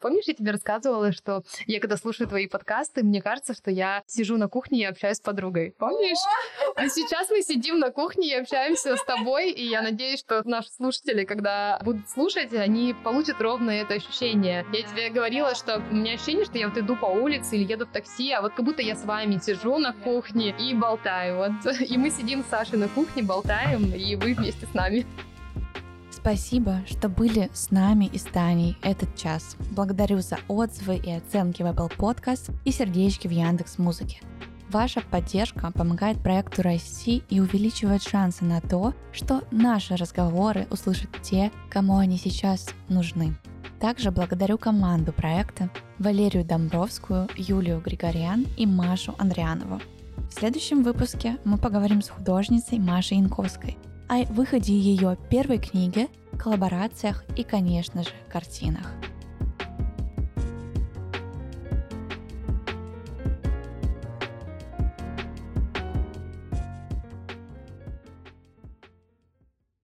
Помнишь, 0.00 0.24
я 0.26 0.34
тебе 0.34 0.52
рассказывала, 0.52 1.12
что 1.12 1.42
я 1.66 1.80
когда 1.80 1.96
слушаю 1.96 2.28
твои 2.28 2.46
подкасты, 2.46 3.02
мне 3.02 3.22
кажется, 3.22 3.54
что 3.54 3.70
я 3.70 4.02
сижу 4.06 4.36
на 4.36 4.48
кухне 4.48 4.80
и 4.80 4.84
общаюсь 4.84 5.18
с 5.18 5.20
подругой. 5.20 5.74
Помнишь? 5.78 6.18
А 6.74 6.88
сейчас 6.88 7.30
мы 7.30 7.42
сидим 7.42 7.78
на 7.78 7.90
кухне 7.90 8.28
и 8.28 8.34
общаемся 8.34 8.96
с 8.96 9.04
тобой, 9.04 9.50
и 9.50 9.66
я 9.66 9.82
надеюсь, 9.82 10.20
что 10.20 10.42
наши 10.48 10.70
слушатели, 10.72 11.24
когда 11.24 11.80
будут 11.84 12.08
слушать, 12.08 12.52
они 12.52 12.94
получат 13.04 13.40
ровно 13.40 13.70
это 13.70 13.94
ощущение. 13.94 14.66
Я 14.72 14.82
тебе 14.82 15.10
говорила, 15.10 15.54
что 15.54 15.78
у 15.78 15.94
меня 15.94 16.14
ощущение, 16.14 16.44
что 16.44 16.58
я 16.58 16.68
вот 16.68 16.78
иду 16.78 16.96
по 16.96 17.06
улице 17.06 17.56
или 17.56 17.70
еду 17.70 17.86
в 17.86 17.90
такси, 17.90 18.32
а 18.32 18.42
вот 18.42 18.52
как 18.54 18.64
будто 18.64 18.82
я 18.82 18.94
с 18.94 19.04
вами 19.04 19.38
сижу 19.38 19.78
на 19.78 19.92
кухне 19.92 20.54
и 20.58 20.74
болтаю. 20.74 21.36
Вот. 21.36 21.80
И 21.80 21.96
мы 21.96 22.10
сидим 22.10 22.42
с 22.44 22.48
Сашей 22.48 22.78
на 22.78 22.88
кухне, 22.88 23.22
болтаем, 23.22 23.92
и 23.94 24.16
вы 24.16 24.34
вместе 24.34 24.66
с 24.66 24.74
нами. 24.74 25.04
Спасибо, 26.26 26.82
что 26.88 27.08
были 27.08 27.48
с 27.54 27.70
нами 27.70 28.06
и 28.06 28.18
с 28.18 28.24
Таней 28.24 28.76
этот 28.82 29.14
час. 29.14 29.56
Благодарю 29.70 30.18
за 30.18 30.38
отзывы 30.48 30.96
и 30.96 31.12
оценки 31.12 31.62
в 31.62 31.66
Apple 31.66 31.96
Podcast 31.96 32.52
и 32.64 32.72
сердечки 32.72 33.28
в 33.28 33.30
Яндекс 33.30 33.78
Музыке. 33.78 34.18
Ваша 34.68 35.02
поддержка 35.02 35.70
помогает 35.70 36.20
проекту 36.20 36.62
расти 36.62 37.22
и 37.30 37.38
увеличивает 37.38 38.02
шансы 38.02 38.44
на 38.44 38.60
то, 38.60 38.92
что 39.12 39.44
наши 39.52 39.94
разговоры 39.94 40.66
услышат 40.72 41.10
те, 41.22 41.52
кому 41.70 41.96
они 41.96 42.18
сейчас 42.18 42.70
нужны. 42.88 43.36
Также 43.78 44.10
благодарю 44.10 44.58
команду 44.58 45.12
проекта 45.12 45.70
Валерию 46.00 46.44
Домбровскую, 46.44 47.28
Юлию 47.36 47.80
Григорян 47.80 48.48
и 48.56 48.66
Машу 48.66 49.14
Андрианову. 49.18 49.80
В 50.28 50.34
следующем 50.34 50.82
выпуске 50.82 51.36
мы 51.44 51.56
поговорим 51.56 52.02
с 52.02 52.08
художницей 52.08 52.80
Машей 52.80 53.18
Янковской 53.18 53.78
о 54.08 54.24
выходе 54.32 54.72
ее 54.72 55.16
первой 55.30 55.58
книги, 55.58 56.08
коллаборациях 56.38 57.24
и, 57.36 57.42
конечно 57.42 58.02
же, 58.02 58.10
картинах. 58.28 58.86